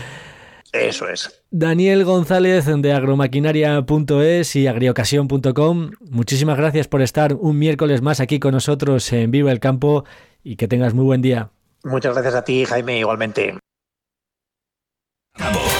Eso 0.72 1.08
es. 1.08 1.44
Daniel 1.52 2.04
González 2.04 2.66
de 2.66 2.92
agromaquinaria.es 2.92 4.56
y 4.56 4.66
agriocasión.com, 4.66 5.90
muchísimas 6.00 6.56
gracias 6.58 6.88
por 6.88 7.02
estar 7.02 7.34
un 7.34 7.56
miércoles 7.56 8.02
más 8.02 8.18
aquí 8.18 8.40
con 8.40 8.52
nosotros 8.52 9.12
en 9.12 9.30
Viva 9.30 9.52
el 9.52 9.60
Campo 9.60 10.04
y 10.42 10.56
que 10.56 10.66
tengas 10.66 10.92
muy 10.92 11.04
buen 11.04 11.22
día. 11.22 11.50
Muchas 11.84 12.14
gracias 12.14 12.34
a 12.34 12.44
ti, 12.44 12.64
Jaime, 12.64 12.98
igualmente. 12.98 13.54
En 15.38 15.79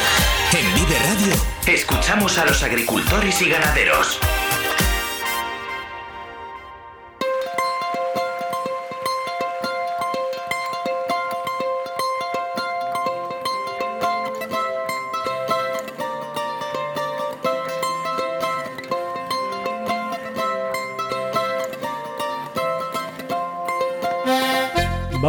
Vive 0.90 1.03
Radio 1.05 1.35
escuchamos 1.66 2.37
a 2.38 2.44
los 2.46 2.64
agricultores 2.64 3.40
y 3.42 3.48
ganaderos. 3.48 4.18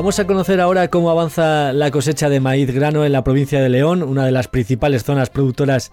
Vamos 0.02 0.18
a 0.18 0.26
conocer 0.26 0.60
ahora 0.60 0.88
cómo 0.88 1.12
avanza 1.12 1.74
la 1.74 1.92
cosecha 1.92 2.28
de 2.28 2.40
maíz 2.40 2.74
grano 2.74 3.06
en 3.06 3.12
la 3.12 3.24
provincia 3.24 3.62
de 3.62 3.70
León, 3.70 4.02
una 4.02 4.26
de 4.26 4.32
las 4.32 4.48
principales 4.48 5.04
zonas 5.04 5.30
productoras 5.30 5.92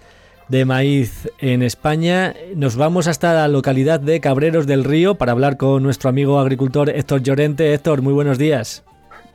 de 0.49 0.65
maíz 0.65 1.29
en 1.41 1.63
España. 1.63 2.35
Nos 2.57 2.77
vamos 2.77 3.07
hasta 3.07 3.35
la 3.35 3.49
localidad 3.49 4.01
de 4.01 4.19
Cabreros 4.21 4.67
del 4.67 4.85
Río 4.85 5.17
para 5.17 5.33
hablar 5.33 5.59
con 5.59 5.83
nuestro 5.83 6.09
amigo 6.09 6.39
agricultor 6.39 6.89
Héctor 6.89 7.23
Llorente. 7.23 7.75
Héctor, 7.75 8.01
muy 8.01 8.15
buenos 8.15 8.39
días. 8.39 8.83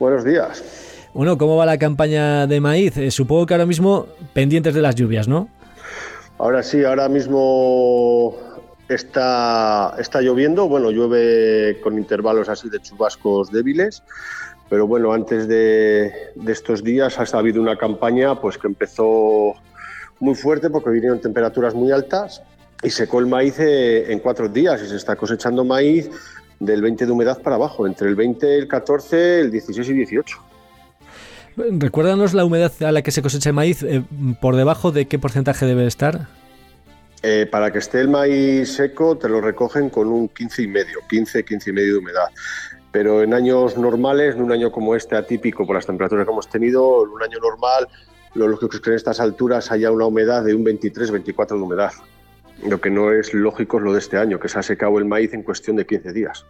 Buenos 0.00 0.24
días. 0.24 0.64
Bueno, 1.14 1.38
¿cómo 1.38 1.54
va 1.54 1.66
la 1.66 1.78
campaña 1.78 2.48
de 2.48 2.60
maíz? 2.60 2.96
Eh, 2.96 3.12
supongo 3.12 3.46
que 3.46 3.54
ahora 3.54 3.66
mismo 3.66 4.08
pendientes 4.32 4.74
de 4.74 4.82
las 4.82 4.96
lluvias, 4.96 5.28
¿no? 5.28 5.48
Ahora 6.36 6.64
sí, 6.64 6.82
ahora 6.82 7.08
mismo 7.08 8.34
está, 8.88 9.94
está 10.00 10.20
lloviendo. 10.20 10.66
Bueno, 10.66 10.90
llueve 10.90 11.78
con 11.80 11.96
intervalos 11.96 12.48
así 12.48 12.68
de 12.68 12.80
chubascos 12.80 13.52
débiles 13.52 14.02
pero 14.74 14.88
bueno, 14.88 15.12
antes 15.12 15.46
de, 15.46 16.12
estos 16.48 16.82
días 16.82 17.16
ha 17.20 17.38
habido 17.38 17.62
una 17.62 17.76
campaña 17.76 18.40
pues, 18.40 18.58
que 18.58 18.66
empezó 18.66 19.54
muy 20.18 20.34
fuerte 20.34 20.68
porque 20.68 20.90
vinieron 20.90 21.20
temperaturas 21.20 21.76
muy 21.76 21.92
altas 21.92 22.42
y 22.82 22.90
secó 22.90 23.20
el 23.20 23.26
maíz 23.26 23.54
eh, 23.60 24.10
en 24.12 24.18
cuatro 24.18 24.48
días 24.48 24.82
y 24.82 24.88
se 24.88 24.96
está 24.96 25.14
cosechando 25.14 25.64
maíz 25.64 26.10
del 26.58 26.82
20 26.82 27.06
de 27.06 27.12
humedad 27.12 27.40
para 27.40 27.54
abajo, 27.54 27.86
entre 27.86 28.08
el 28.08 28.16
20, 28.16 28.58
el 28.58 28.66
14, 28.66 29.42
el 29.42 29.52
16 29.52 29.90
y 29.90 29.92
18. 29.92 30.38
Recuérdanos 31.78 32.34
la 32.34 32.44
humedad 32.44 32.72
a 32.82 32.90
la 32.90 33.02
que 33.02 33.12
se 33.12 33.22
cosecha 33.22 33.50
el 33.50 33.54
maíz, 33.54 33.84
eh, 33.84 34.02
¿por 34.40 34.56
debajo 34.56 34.90
de 34.90 35.06
qué 35.06 35.20
porcentaje 35.20 35.66
debe 35.66 35.86
estar? 35.86 36.26
Eh, 37.22 37.46
para 37.46 37.70
que 37.70 37.78
esté 37.78 38.00
el 38.00 38.08
maíz 38.08 38.74
seco 38.74 39.16
te 39.16 39.28
lo 39.28 39.40
recogen 39.40 39.88
con 39.88 40.08
un 40.08 40.28
15 40.28 40.62
y 40.62 40.66
medio, 40.66 40.98
15, 41.08 41.44
15 41.44 41.70
y 41.70 41.72
medio 41.72 41.92
de 41.92 41.98
humedad 42.00 42.26
pero 42.94 43.24
en 43.24 43.34
años 43.34 43.76
normales, 43.76 44.36
en 44.36 44.42
un 44.42 44.52
año 44.52 44.70
como 44.70 44.94
este 44.94 45.16
atípico 45.16 45.66
por 45.66 45.74
las 45.74 45.84
temperaturas 45.84 46.24
que 46.24 46.30
hemos 46.30 46.48
tenido, 46.48 47.04
en 47.04 47.10
un 47.10 47.24
año 47.24 47.38
normal, 47.40 47.88
lo 48.34 48.46
lógico 48.46 48.76
es 48.76 48.80
que 48.80 48.90
en 48.90 48.94
estas 48.94 49.18
alturas 49.18 49.72
haya 49.72 49.90
una 49.90 50.06
humedad 50.06 50.44
de 50.44 50.54
un 50.54 50.64
23-24 50.64 51.48
de 51.48 51.54
humedad. 51.60 51.90
Lo 52.64 52.80
que 52.80 52.90
no 52.90 53.10
es 53.10 53.34
lógico 53.34 53.78
es 53.78 53.82
lo 53.82 53.92
de 53.94 53.98
este 53.98 54.16
año, 54.16 54.38
que 54.38 54.48
se 54.48 54.60
ha 54.60 54.62
secado 54.62 54.96
el 55.00 55.06
maíz 55.06 55.34
en 55.34 55.42
cuestión 55.42 55.74
de 55.74 55.86
15 55.86 56.12
días. 56.12 56.46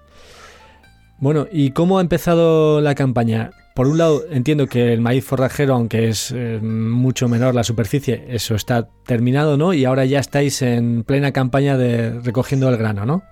Bueno, 1.17 1.47
¿y 1.51 1.71
cómo 1.71 1.97
ha 1.97 2.03
empezado 2.03 2.83
la 2.83 2.95
campaña? 2.95 3.51
Por 3.75 3.87
un 3.87 3.97
lado, 3.97 4.25
entiendo 4.31 4.67
que 4.67 4.93
el 4.93 5.01
maíz 5.01 5.25
forrajero, 5.25 5.73
aunque 5.73 6.11
es 6.11 6.31
eh, 6.31 6.61
mucho 6.63 7.27
menor 7.27 7.55
la 7.55 7.65
superficie, 7.65 8.27
eso 8.29 8.55
está 8.55 8.87
terminado, 9.07 9.57
¿no? 9.57 9.73
Y 9.73 9.87
ahora 9.87 10.05
ya 10.05 10.19
estáis 10.19 10.61
en 10.61 11.05
plena 11.05 11.33
campaña 11.33 11.79
de 11.79 12.21
recogiendo 12.21 12.69
el 12.69 12.77
grano, 12.77 13.07
¿no? 13.07 13.23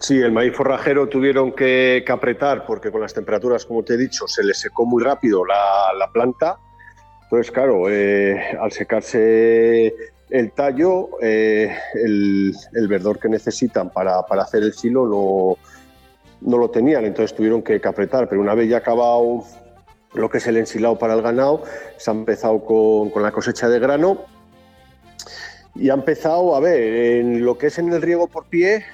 Sí, 0.00 0.20
el 0.20 0.30
maíz 0.30 0.54
forrajero 0.54 1.08
tuvieron 1.08 1.52
que, 1.52 2.04
apretar 2.08 2.64
porque 2.66 2.92
con 2.92 3.00
las 3.00 3.12
temperaturas, 3.12 3.64
como 3.66 3.82
te 3.82 3.94
he 3.94 3.96
dicho, 3.96 4.28
se 4.28 4.44
le 4.44 4.54
secó 4.54 4.86
muy 4.86 5.02
rápido 5.02 5.44
la, 5.44 6.08
planta. 6.12 6.58
Entonces, 7.24 7.50
claro, 7.50 7.90
eh, 7.90 8.56
al 8.60 8.70
secarse 8.70 9.92
el 10.30 10.52
tallo, 10.52 11.10
eh, 11.20 11.76
el, 11.94 12.54
verdor 12.88 13.18
que 13.18 13.28
necesitan 13.28 13.90
para, 13.90 14.20
hacer 14.20 14.62
el 14.62 14.72
silo 14.72 15.58
no, 16.40 16.58
lo 16.58 16.70
tenían, 16.70 17.04
entonces 17.04 17.36
tuvieron 17.36 17.62
que, 17.62 17.80
apretar. 17.84 18.28
Pero 18.28 18.40
una 18.40 18.54
vez 18.54 18.68
ya 18.68 18.78
acabado 18.78 19.42
lo 20.14 20.30
que 20.30 20.38
es 20.38 20.46
el 20.46 20.58
ensilado 20.58 20.96
para 20.96 21.14
el 21.14 21.22
ganado, 21.22 21.64
se 21.96 22.10
ha 22.10 22.14
empezado 22.14 22.64
con, 22.64 23.10
con 23.10 23.24
la 23.24 23.32
cosecha 23.32 23.68
de 23.68 23.80
grano 23.80 24.26
y 25.74 25.90
ha 25.90 25.94
empezado, 25.94 26.54
a 26.54 26.60
ver, 26.60 26.80
en 26.80 27.44
lo 27.44 27.58
que 27.58 27.66
es 27.66 27.78
en 27.78 27.92
el 27.92 28.00
riego 28.00 28.28
por 28.28 28.46
pie, 28.46 28.84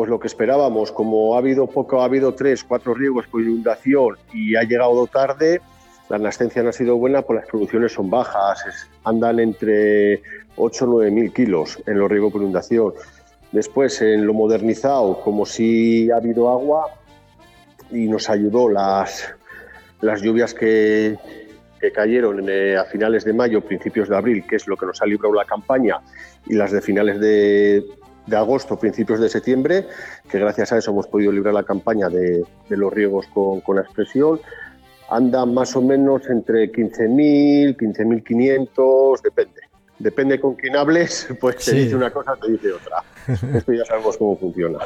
pues 0.00 0.08
lo 0.08 0.18
que 0.18 0.28
esperábamos, 0.28 0.92
como 0.92 1.34
ha 1.34 1.38
habido 1.40 1.66
poco, 1.66 2.00
ha 2.00 2.06
habido 2.06 2.32
tres, 2.32 2.64
cuatro 2.64 2.94
riegos 2.94 3.26
por 3.26 3.42
inundación 3.42 4.16
y 4.32 4.56
ha 4.56 4.62
llegado 4.62 5.06
tarde, 5.06 5.60
la 6.08 6.16
nascencia 6.16 6.62
no 6.62 6.70
ha 6.70 6.72
sido 6.72 6.96
buena, 6.96 7.20
pues 7.20 7.40
las 7.40 7.50
producciones 7.50 7.92
son 7.92 8.08
bajas, 8.08 8.88
andan 9.04 9.40
entre 9.40 10.22
8 10.56 10.84
o 10.86 10.88
9 10.88 11.10
mil 11.10 11.34
kilos 11.34 11.82
en 11.86 11.98
los 11.98 12.10
riegos 12.10 12.32
por 12.32 12.40
inundación. 12.40 12.94
Después, 13.52 14.00
en 14.00 14.24
lo 14.24 14.32
modernizado, 14.32 15.20
como 15.20 15.44
si 15.44 16.10
ha 16.10 16.16
habido 16.16 16.48
agua 16.48 16.86
y 17.90 18.08
nos 18.08 18.30
ayudó 18.30 18.70
las, 18.70 19.34
las 20.00 20.22
lluvias 20.22 20.54
que, 20.54 21.18
que 21.78 21.92
cayeron 21.92 22.48
eh, 22.48 22.78
a 22.78 22.84
finales 22.84 23.22
de 23.24 23.34
mayo, 23.34 23.60
principios 23.60 24.08
de 24.08 24.16
abril, 24.16 24.46
que 24.48 24.56
es 24.56 24.66
lo 24.66 24.78
que 24.78 24.86
nos 24.86 25.02
ha 25.02 25.04
librado 25.04 25.34
la 25.34 25.44
campaña, 25.44 25.98
y 26.46 26.54
las 26.54 26.72
de 26.72 26.80
finales 26.80 27.20
de, 27.20 27.84
de 28.26 28.36
agosto, 28.36 28.78
principios 28.78 29.20
de 29.20 29.28
septiembre, 29.28 29.86
que 30.30 30.38
gracias 30.38 30.72
a 30.72 30.78
eso 30.78 30.90
hemos 30.90 31.06
podido 31.06 31.32
librar 31.32 31.54
la 31.54 31.64
campaña 31.64 32.08
de, 32.08 32.44
los 32.68 32.92
riegos 32.92 33.26
con, 33.28 33.60
con, 33.60 33.78
expresión. 33.78 34.40
Andan 35.08 35.52
más 35.54 35.74
o 35.74 35.82
menos 35.82 36.28
entre 36.28 36.70
15.000, 36.70 37.76
15.500, 37.76 39.22
depende. 39.22 39.60
Depende 39.98 40.40
con 40.40 40.54
quién 40.54 40.76
hables, 40.76 41.28
pues 41.40 41.56
te 41.56 41.74
dice 41.74 41.96
una 41.96 42.10
cosa, 42.10 42.34
te 42.36 42.52
dice 42.52 42.72
otra. 42.72 43.02
Esto 43.56 43.72
ya 43.72 43.84
sabemos 43.84 44.16
cómo 44.16 44.36
funciona. 44.36 44.78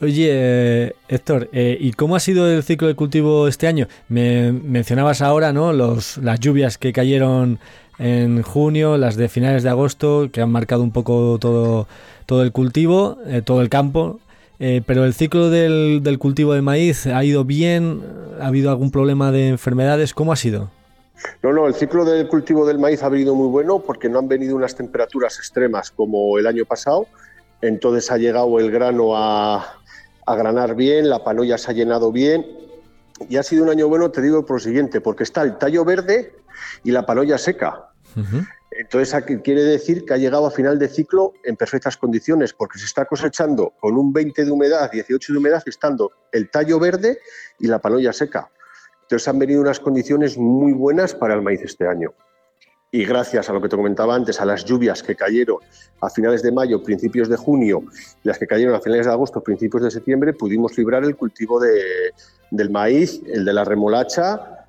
Oye, 0.00 0.96
Héctor, 1.06 1.48
eh, 1.52 1.76
¿y 1.78 1.92
cómo 1.92 2.16
ha 2.16 2.20
sido 2.20 2.50
el 2.50 2.64
ciclo 2.64 2.88
de 2.88 2.96
cultivo 2.96 3.46
este 3.46 3.68
año? 3.68 3.86
Me 4.08 4.50
mencionabas 4.50 5.22
ahora, 5.22 5.52
¿no? 5.52 5.72
Los, 5.72 6.16
las 6.16 6.40
lluvias 6.40 6.76
que 6.76 6.92
cayeron 6.92 7.60
en 8.00 8.42
junio, 8.42 8.96
las 8.96 9.14
de 9.14 9.28
finales 9.28 9.62
de 9.62 9.68
agosto, 9.68 10.28
que 10.32 10.40
han 10.40 10.50
marcado 10.50 10.82
un 10.82 10.90
poco 10.90 11.38
todo, 11.38 11.86
todo 12.26 12.42
el 12.42 12.52
cultivo, 12.52 13.18
eh, 13.26 13.42
todo 13.42 13.60
el 13.62 13.68
campo. 13.68 14.20
Eh, 14.64 14.80
pero 14.86 15.04
el 15.04 15.12
ciclo 15.12 15.50
del, 15.50 16.16
cultivo 16.20 16.54
de 16.54 16.62
maíz 16.62 17.06
ha 17.06 17.24
ido 17.24 17.44
bien, 17.44 18.00
ha 18.40 18.46
habido 18.46 18.70
algún 18.70 18.92
problema 18.92 19.32
de 19.32 19.48
enfermedades, 19.48 20.14
¿cómo 20.14 20.32
ha 20.32 20.36
sido? 20.36 20.70
No, 21.42 21.52
no, 21.52 21.66
el 21.66 21.74
ciclo 21.74 22.04
del 22.04 22.28
cultivo 22.28 22.64
del 22.64 22.78
maíz 22.78 23.02
ha 23.02 23.08
venido 23.08 23.34
muy 23.34 23.48
bueno 23.48 23.80
porque 23.80 24.08
no 24.08 24.20
han 24.20 24.28
venido 24.28 24.54
unas 24.54 24.76
temperaturas 24.76 25.38
extremas 25.38 25.90
como 25.90 26.38
el 26.38 26.46
año 26.46 26.64
pasado. 26.64 27.06
Entonces 27.60 28.10
ha 28.10 28.18
llegado 28.18 28.58
el 28.58 28.70
grano 28.70 29.16
a, 29.16 29.78
granar 30.26 30.74
bien, 30.74 31.08
la 31.08 31.24
panoya 31.24 31.58
se 31.58 31.70
ha 31.70 31.74
llenado 31.74 32.12
bien 32.12 32.46
y 33.28 33.36
ha 33.36 33.42
sido 33.42 33.64
un 33.64 33.70
año 33.70 33.88
bueno, 33.88 34.10
te 34.10 34.22
digo 34.22 34.46
por 34.46 34.56
lo 34.56 34.60
siguiente, 34.60 35.00
porque 35.00 35.24
está 35.24 35.42
el 35.42 35.58
tallo 35.58 35.84
verde 35.84 36.34
y 36.84 36.90
la 36.92 37.04
panoya 37.04 37.38
seca. 37.38 37.91
Entonces 38.70 39.12
aquí 39.14 39.36
quiere 39.38 39.62
decir 39.62 40.04
que 40.04 40.14
ha 40.14 40.16
llegado 40.16 40.46
a 40.46 40.50
final 40.50 40.78
de 40.78 40.88
ciclo 40.88 41.34
en 41.44 41.56
perfectas 41.56 41.96
condiciones, 41.96 42.54
porque 42.54 42.78
se 42.78 42.86
está 42.86 43.04
cosechando 43.04 43.74
con 43.78 43.96
un 43.96 44.12
20 44.12 44.44
de 44.44 44.50
humedad, 44.50 44.90
18 44.90 45.32
de 45.32 45.38
humedad, 45.38 45.62
estando 45.66 46.10
el 46.32 46.50
tallo 46.50 46.78
verde 46.78 47.18
y 47.58 47.66
la 47.66 47.80
panoya 47.80 48.12
seca. 48.12 48.50
Entonces 49.02 49.28
han 49.28 49.38
venido 49.38 49.60
unas 49.60 49.78
condiciones 49.78 50.38
muy 50.38 50.72
buenas 50.72 51.14
para 51.14 51.34
el 51.34 51.42
maíz 51.42 51.60
este 51.62 51.86
año. 51.86 52.14
Y 52.90 53.04
gracias 53.04 53.48
a 53.48 53.52
lo 53.52 53.60
que 53.60 53.68
te 53.68 53.76
comentaba 53.76 54.14
antes, 54.14 54.40
a 54.40 54.44
las 54.44 54.64
lluvias 54.64 55.02
que 55.02 55.16
cayeron 55.16 55.58
a 56.00 56.10
finales 56.10 56.42
de 56.42 56.52
mayo, 56.52 56.82
principios 56.82 57.28
de 57.28 57.36
junio, 57.36 57.84
y 58.22 58.28
las 58.28 58.38
que 58.38 58.46
cayeron 58.46 58.74
a 58.74 58.80
finales 58.80 59.06
de 59.06 59.12
agosto, 59.12 59.42
principios 59.42 59.82
de 59.82 59.90
septiembre, 59.90 60.32
pudimos 60.34 60.76
librar 60.76 61.04
el 61.04 61.16
cultivo 61.16 61.60
del 61.60 62.70
maíz, 62.70 63.20
el 63.26 63.44
de 63.44 63.52
la 63.52 63.64
remolacha 63.64 64.61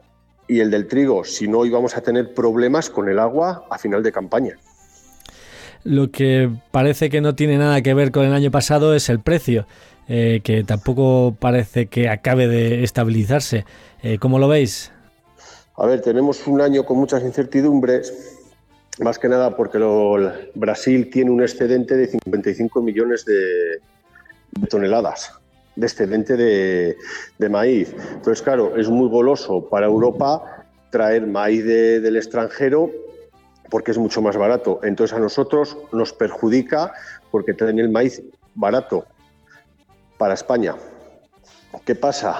y 0.48 0.60
el 0.60 0.72
del 0.72 0.88
trigo. 0.88 1.24
Si 1.24 1.48
no, 1.48 1.66
íbamos 1.66 1.96
a 1.98 2.02
tener 2.02 2.34
problemas 2.34 2.90
con 2.90 3.10
el 3.10 3.20
agua 3.20 3.66
a 3.70 3.78
final 3.78 4.04
de 4.04 4.12
campaña. 4.12 4.58
Lo 5.84 6.12
que 6.12 6.50
parece 6.72 7.10
que 7.10 7.22
no 7.22 7.36
tiene 7.36 7.58
nada 7.58 7.82
que 7.82 7.94
ver 7.94 8.12
con 8.12 8.26
el 8.26 8.34
año 8.34 8.52
pasado 8.52 8.96
es 8.96 9.10
el 9.10 9.20
precio, 9.20 9.66
eh, 10.08 10.42
que 10.44 10.64
tampoco 10.64 11.36
parece 11.38 11.88
que 11.88 12.10
acabe 12.10 12.48
de 12.48 12.84
estabilizarse. 12.84 13.66
Eh, 14.02 14.18
¿Cómo 14.18 14.40
lo 14.40 14.48
veis? 14.48 14.92
A 15.76 15.86
ver, 15.86 16.02
tenemos 16.02 16.46
un 16.48 16.62
año 16.62 16.86
con 16.86 16.98
muchas 16.98 17.24
incertidumbres, 17.24 18.40
más 19.00 19.18
que 19.18 19.28
nada 19.28 19.58
porque 19.58 19.80
Brasil 20.54 21.10
tiene 21.10 21.32
un 21.32 21.42
excedente 21.42 21.98
de 21.98 22.08
55 22.08 22.82
millones 22.82 23.26
de, 23.26 24.68
toneladas 24.70 25.34
excedente 25.82 26.36
de, 26.38 27.50
maíz. 27.50 27.96
Entonces, 28.12 28.42
claro, 28.42 28.76
es 28.78 28.90
muy 28.90 29.10
goloso 29.10 29.68
para 29.70 29.86
Europa 29.86 30.66
traer 30.90 31.26
maíz 31.28 31.66
del 31.66 32.16
extranjero 32.16 32.92
porque 33.70 33.92
es 33.92 33.98
mucho 33.98 34.22
más 34.22 34.38
barato. 34.38 34.80
Entonces 34.84 35.18
a 35.18 35.20
nosotros 35.20 35.78
nos 35.92 36.14
perjudica 36.14 36.94
porque 37.32 37.54
traen 37.54 37.80
el 37.80 37.90
maíz 37.90 38.22
barato 38.54 39.06
para 40.18 40.36
España. 40.36 40.76
¿Qué 41.86 41.96
pasa? 41.96 42.40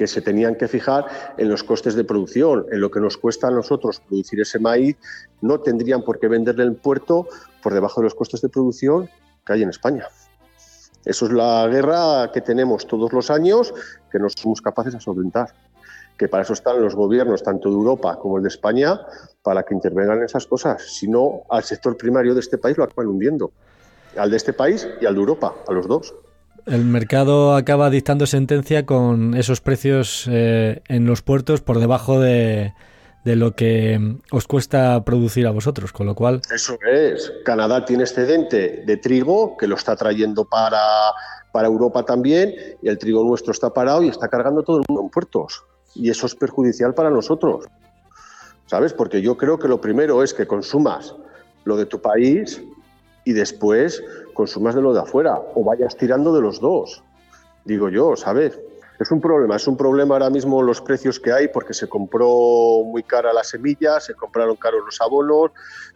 que 0.00 0.06
se 0.06 0.22
tenían 0.22 0.54
que 0.54 0.66
fijar 0.66 1.04
en 1.36 1.50
los 1.50 1.62
costes 1.62 1.94
de 1.94 2.04
producción, 2.04 2.64
en 2.72 2.80
lo 2.80 2.90
que 2.90 3.00
nos 3.00 3.18
cuesta 3.18 3.48
a 3.48 3.50
nosotros 3.50 4.00
producir 4.00 4.40
ese 4.40 4.58
maíz, 4.58 4.96
no 5.42 5.60
tendrían 5.60 6.02
por 6.02 6.18
qué 6.18 6.26
venderle 6.26 6.64
en 6.64 6.74
puerto 6.74 7.28
por 7.62 7.74
debajo 7.74 8.00
de 8.00 8.04
los 8.04 8.14
costes 8.14 8.40
de 8.40 8.48
producción 8.48 9.10
que 9.44 9.52
hay 9.52 9.62
en 9.62 9.68
España. 9.68 10.06
Eso 11.04 11.26
es 11.26 11.32
la 11.32 11.66
guerra 11.68 12.30
que 12.32 12.40
tenemos 12.40 12.86
todos 12.86 13.12
los 13.12 13.30
años, 13.30 13.72
que 14.10 14.18
no 14.18 14.28
somos 14.28 14.60
capaces 14.60 14.92
de 14.92 15.00
solventar. 15.00 15.52
Que 16.18 16.28
para 16.28 16.42
eso 16.42 16.52
están 16.52 16.82
los 16.82 16.94
gobiernos, 16.94 17.42
tanto 17.42 17.70
de 17.70 17.74
Europa 17.74 18.18
como 18.18 18.36
el 18.36 18.42
de 18.42 18.50
España, 18.50 19.00
para 19.42 19.62
que 19.62 19.74
intervengan 19.74 20.18
en 20.18 20.24
esas 20.24 20.46
cosas. 20.46 20.82
Si 20.82 21.08
no, 21.08 21.42
al 21.48 21.64
sector 21.64 21.96
primario 21.96 22.34
de 22.34 22.40
este 22.40 22.58
país 22.58 22.76
lo 22.76 22.84
acaban 22.84 23.06
hundiendo. 23.06 23.52
Al 24.16 24.30
de 24.30 24.36
este 24.36 24.52
país 24.52 24.86
y 25.00 25.06
al 25.06 25.14
de 25.14 25.20
Europa, 25.20 25.54
a 25.66 25.72
los 25.72 25.88
dos. 25.88 26.14
El 26.66 26.84
mercado 26.84 27.54
acaba 27.54 27.88
dictando 27.88 28.26
sentencia 28.26 28.84
con 28.84 29.34
esos 29.34 29.62
precios 29.62 30.28
eh, 30.30 30.82
en 30.88 31.06
los 31.06 31.22
puertos 31.22 31.62
por 31.62 31.78
debajo 31.78 32.20
de, 32.20 32.74
lo 33.24 33.52
que 33.52 34.16
os 34.30 34.46
cuesta 34.46 35.04
producir 35.04 35.46
a 35.46 35.50
vosotros, 35.50 35.92
con 35.92 36.06
lo 36.06 36.14
cual... 36.14 36.40
Eso 36.52 36.78
es. 36.90 37.32
Canadá 37.44 37.84
tiene 37.84 38.04
excedente 38.04 38.82
de 38.86 38.96
trigo 38.96 39.56
que 39.56 39.66
lo 39.66 39.76
está 39.76 39.94
trayendo 39.96 40.44
para, 40.44 40.80
para 41.52 41.68
Europa 41.68 42.04
también 42.04 42.54
y 42.82 42.88
el 42.88 42.98
trigo 42.98 43.22
nuestro 43.24 43.52
está 43.52 43.72
parado 43.72 44.02
y 44.02 44.08
está 44.08 44.28
cargando 44.28 44.62
todo 44.62 44.78
el 44.78 44.84
mundo 44.88 45.02
en 45.02 45.10
puertos. 45.10 45.62
Y 45.94 46.08
eso 46.08 46.26
es 46.26 46.34
perjudicial 46.34 46.94
para 46.94 47.10
nosotros. 47.10 47.66
¿Sabes? 48.66 48.92
Porque 48.92 49.20
yo 49.20 49.36
creo 49.36 49.58
que 49.58 49.68
lo 49.68 49.80
primero 49.80 50.22
es 50.22 50.32
que 50.32 50.46
consumas 50.46 51.14
lo 51.64 51.76
de 51.76 51.86
tu 51.86 52.00
país 52.00 52.62
y 53.24 53.32
después 53.32 54.02
consumas 54.32 54.74
de 54.74 54.82
lo 54.82 54.94
de 54.94 55.00
afuera 55.00 55.40
o 55.54 55.64
vayas 55.64 55.96
tirando 55.96 56.32
de 56.32 56.40
los 56.40 56.60
dos. 56.60 57.02
Digo 57.64 57.88
yo, 57.88 58.16
¿sabes? 58.16 58.58
Es 59.00 59.10
un 59.10 59.18
problema, 59.18 59.56
es 59.56 59.66
un 59.66 59.78
problema 59.78 60.14
ahora 60.14 60.28
mismo 60.28 60.62
los 60.62 60.82
precios 60.82 61.18
que 61.18 61.32
hay 61.32 61.48
porque 61.48 61.72
se 61.72 61.88
compró 61.88 62.84
muy 62.84 63.02
cara 63.02 63.32
la 63.32 63.42
semilla, 63.42 63.98
se 63.98 64.12
compraron 64.12 64.56
caros 64.56 64.82
los 64.84 65.00
abonos, 65.00 65.52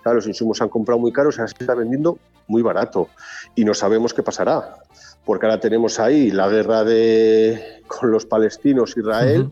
los 0.06 0.26
insumos 0.26 0.56
se 0.56 0.64
han 0.64 0.70
comprado 0.70 0.98
muy 0.98 1.12
caros, 1.12 1.38
ahora 1.38 1.48
se 1.48 1.62
está 1.62 1.74
vendiendo 1.74 2.18
muy 2.46 2.62
barato 2.62 3.08
y 3.54 3.66
no 3.66 3.74
sabemos 3.74 4.14
qué 4.14 4.22
pasará. 4.22 4.76
Porque 5.22 5.44
ahora 5.44 5.60
tenemos 5.60 6.00
ahí 6.00 6.30
la 6.30 6.48
guerra 6.48 6.82
de, 6.82 7.82
con 7.86 8.10
los 8.10 8.24
palestinos, 8.24 8.96
Israel, 8.96 9.50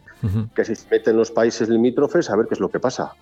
que 0.55 0.65
si 0.65 0.75
se 0.75 0.89
meten 0.91 1.19
los 1.19 1.31
países 1.31 1.69
limítrofes, 1.69 2.31
a 2.31 2.37
ver 2.37 2.47
qué 2.47 2.55
es 2.55 2.61
lo 2.61 2.71
que 2.71 2.81
pasa. 2.81 3.13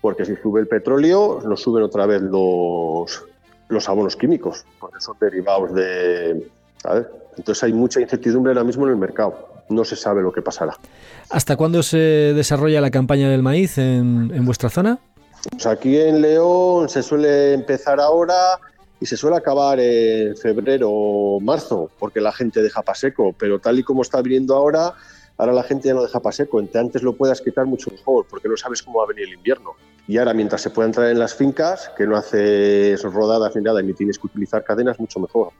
Porque 0.00 0.24
si 0.24 0.36
sube 0.36 0.60
el 0.60 0.68
petróleo, 0.68 1.40
nos 1.44 1.62
suben 1.62 1.82
otra 1.82 2.06
vez 2.06 2.22
los, 2.22 3.24
los 3.68 3.88
abonos 3.88 4.14
químicos, 4.14 4.64
porque 4.78 5.00
son 5.00 5.16
derivados 5.20 5.74
de... 5.74 6.48
Entonces 7.36 7.64
hay 7.64 7.72
mucha 7.72 8.00
incertidumbre 8.00 8.52
ahora 8.52 8.64
mismo 8.64 8.86
en 8.86 8.92
el 8.92 8.96
mercado. 8.96 9.49
No 9.70 9.84
se 9.84 9.96
sabe 9.96 10.20
lo 10.20 10.32
que 10.32 10.42
pasará. 10.42 10.76
¿Hasta 11.30 11.56
cuándo 11.56 11.82
se 11.82 11.96
desarrolla 12.34 12.80
la 12.80 12.90
campaña 12.90 13.30
del 13.30 13.42
maíz 13.42 13.78
en, 13.78 14.44
vuestra 14.44 14.68
zona? 14.68 14.98
Pues 15.50 15.66
aquí 15.66 15.96
en 15.96 16.20
León 16.20 16.88
se 16.88 17.02
suele 17.02 17.54
empezar 17.54 17.98
ahora 18.00 18.58
y 19.00 19.06
se 19.06 19.16
suele 19.16 19.36
acabar 19.36 19.80
en 19.80 20.36
febrero 20.36 20.90
o 20.90 21.40
marzo, 21.40 21.90
porque 21.98 22.20
la 22.20 22.32
gente 22.32 22.60
deja 22.60 22.82
paseco, 22.82 23.32
pero 23.38 23.58
tal 23.58 23.78
y 23.78 23.82
como 23.82 24.02
está 24.02 24.20
viniendo 24.20 24.54
ahora, 24.54 24.92
ahora 25.38 25.52
la 25.54 25.62
gente 25.62 25.88
ya 25.88 25.94
no 25.94 26.02
deja 26.02 26.20
paseco. 26.20 26.60
Entre 26.60 26.78
antes 26.78 27.02
lo 27.02 27.16
puedas 27.16 27.40
quitar 27.40 27.64
mucho 27.64 27.90
mejor, 27.90 28.26
porque 28.28 28.48
no 28.48 28.56
sabes 28.58 28.82
cómo 28.82 28.98
va 28.98 29.04
a 29.04 29.08
venir 29.08 29.28
el 29.28 29.34
invierno. 29.34 29.70
Y 30.10 30.18
ahora, 30.18 30.34
mientras 30.34 30.60
se 30.60 30.70
pueda 30.70 30.88
entrar 30.88 31.08
en 31.08 31.20
las 31.20 31.36
fincas, 31.36 31.92
que 31.96 32.04
no 32.04 32.16
haces 32.16 33.00
rodadas 33.04 33.54
ni 33.54 33.62
nada, 33.62 33.80
ni 33.80 33.92
tienes 33.92 34.18
que 34.18 34.26
utilizar 34.26 34.64
cadenas, 34.64 34.98
mucho 34.98 35.20
mejor. 35.20 35.52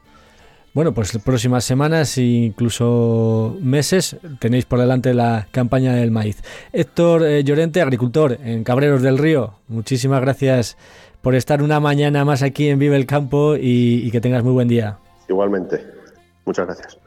Bueno, 0.73 0.95
pues 0.95 1.19
próximas 1.25 1.65
semanas 1.65 2.17
e 2.17 2.23
incluso 2.23 3.57
meses 3.61 4.17
tenéis 4.39 4.67
por 4.67 4.79
delante 4.79 5.15
la 5.15 5.49
campaña 5.51 5.95
del 5.95 6.13
maíz. 6.13 6.43
Héctor 6.73 7.25
eh, 7.25 7.43
Llorente, 7.43 7.81
agricultor 7.81 8.39
en 8.45 8.63
Cabreros 8.63 9.03
del 9.03 9.19
Río, 9.19 9.55
muchísimas 9.67 10.21
gracias 10.21 10.77
por 11.23 11.35
estar 11.35 11.63
una 11.63 11.81
mañana 11.81 12.25
más 12.25 12.43
aquí 12.43 12.69
en 12.69 12.79
Vive 12.79 12.97
el 12.97 13.07
Campo 13.07 13.57
y, 13.57 14.03
y 14.05 14.11
que 14.13 14.21
tengas 14.21 14.45
muy 14.45 14.53
buen 14.53 14.69
día. 14.69 14.99
Igualmente, 15.29 15.85
muchas 16.45 16.67
gracias. 16.67 16.99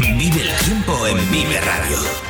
Vive 0.00 0.40
el 0.40 0.64
tiempo 0.64 1.06
en 1.06 1.30
Vive 1.30 1.60
Radio. 1.60 2.25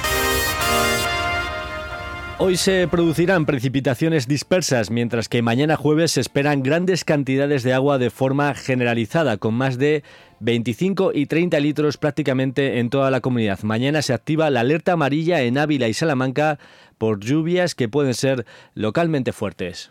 Hoy 2.39 2.59
se 2.59 2.87
producirán 2.87 3.47
precipitaciones 3.47 4.29
dispersas, 4.29 4.91
mientras 4.91 5.27
que 5.31 5.41
mañana 5.41 5.75
jueves 5.75 6.13
se 6.13 6.21
esperan 6.21 6.63
grandes 6.63 7.03
cantidades 7.03 7.63
de 7.63 7.73
agua 7.73 7.97
de 7.97 8.11
forma 8.11 8.55
generalizada, 8.55 9.39
con 9.39 9.55
más 9.55 9.79
de 9.79 10.05
25 10.41 11.13
y 11.15 11.25
30 11.25 11.59
litros 11.61 11.97
prácticamente 11.97 12.79
en 12.79 12.91
toda 12.91 13.11
la 13.11 13.23
comunidad. 13.23 13.61
Mañana 13.63 14.03
se 14.03 14.13
activa 14.13 14.51
la 14.51 14.61
alerta 14.61 14.93
amarilla 14.93 15.41
en 15.41 15.57
Ávila 15.57 15.89
y 15.89 15.95
Salamanca 15.95 16.59
por 16.99 17.21
lluvias 17.21 17.75
que 17.75 17.89
pueden 17.89 18.13
ser 18.13 18.45
localmente 18.75 19.33
fuertes. 19.33 19.91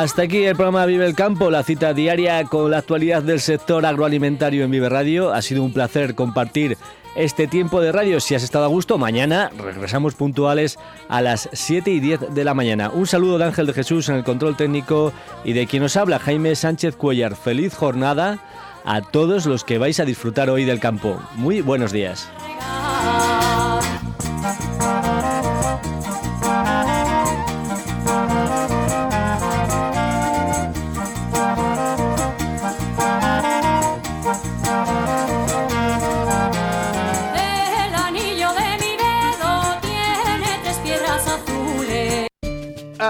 Hasta 0.00 0.22
aquí 0.22 0.44
el 0.44 0.56
programa 0.56 0.86
Vive 0.86 1.04
el 1.04 1.14
Campo, 1.14 1.50
la 1.50 1.62
cita 1.62 1.92
diaria 1.92 2.42
con 2.44 2.70
la 2.70 2.78
actualidad 2.78 3.22
del 3.22 3.38
sector 3.38 3.84
agroalimentario 3.84 4.64
en 4.64 4.70
Vive 4.70 4.88
Radio. 4.88 5.30
Ha 5.30 5.42
sido 5.42 5.62
un 5.62 5.74
placer 5.74 6.14
compartir 6.14 6.78
este 7.16 7.46
tiempo 7.46 7.82
de 7.82 7.92
radio. 7.92 8.18
Si 8.18 8.34
has 8.34 8.42
estado 8.42 8.64
a 8.64 8.68
gusto, 8.68 8.96
mañana 8.96 9.50
regresamos 9.58 10.14
puntuales 10.14 10.78
a 11.10 11.20
las 11.20 11.50
7 11.52 11.90
y 11.90 12.00
10 12.00 12.34
de 12.34 12.44
la 12.44 12.54
mañana. 12.54 12.88
Un 12.88 13.06
saludo 13.06 13.36
de 13.36 13.44
Ángel 13.44 13.66
de 13.66 13.74
Jesús 13.74 14.08
en 14.08 14.14
el 14.14 14.24
control 14.24 14.56
técnico 14.56 15.12
y 15.44 15.52
de 15.52 15.66
quien 15.66 15.82
nos 15.82 15.98
habla, 15.98 16.18
Jaime 16.18 16.56
Sánchez 16.56 16.96
Cuellar. 16.96 17.36
Feliz 17.36 17.74
jornada 17.74 18.38
a 18.86 19.02
todos 19.02 19.44
los 19.44 19.64
que 19.64 19.76
vais 19.76 20.00
a 20.00 20.06
disfrutar 20.06 20.48
hoy 20.48 20.64
del 20.64 20.80
campo. 20.80 21.20
Muy 21.34 21.60
buenos 21.60 21.92
días. 21.92 22.26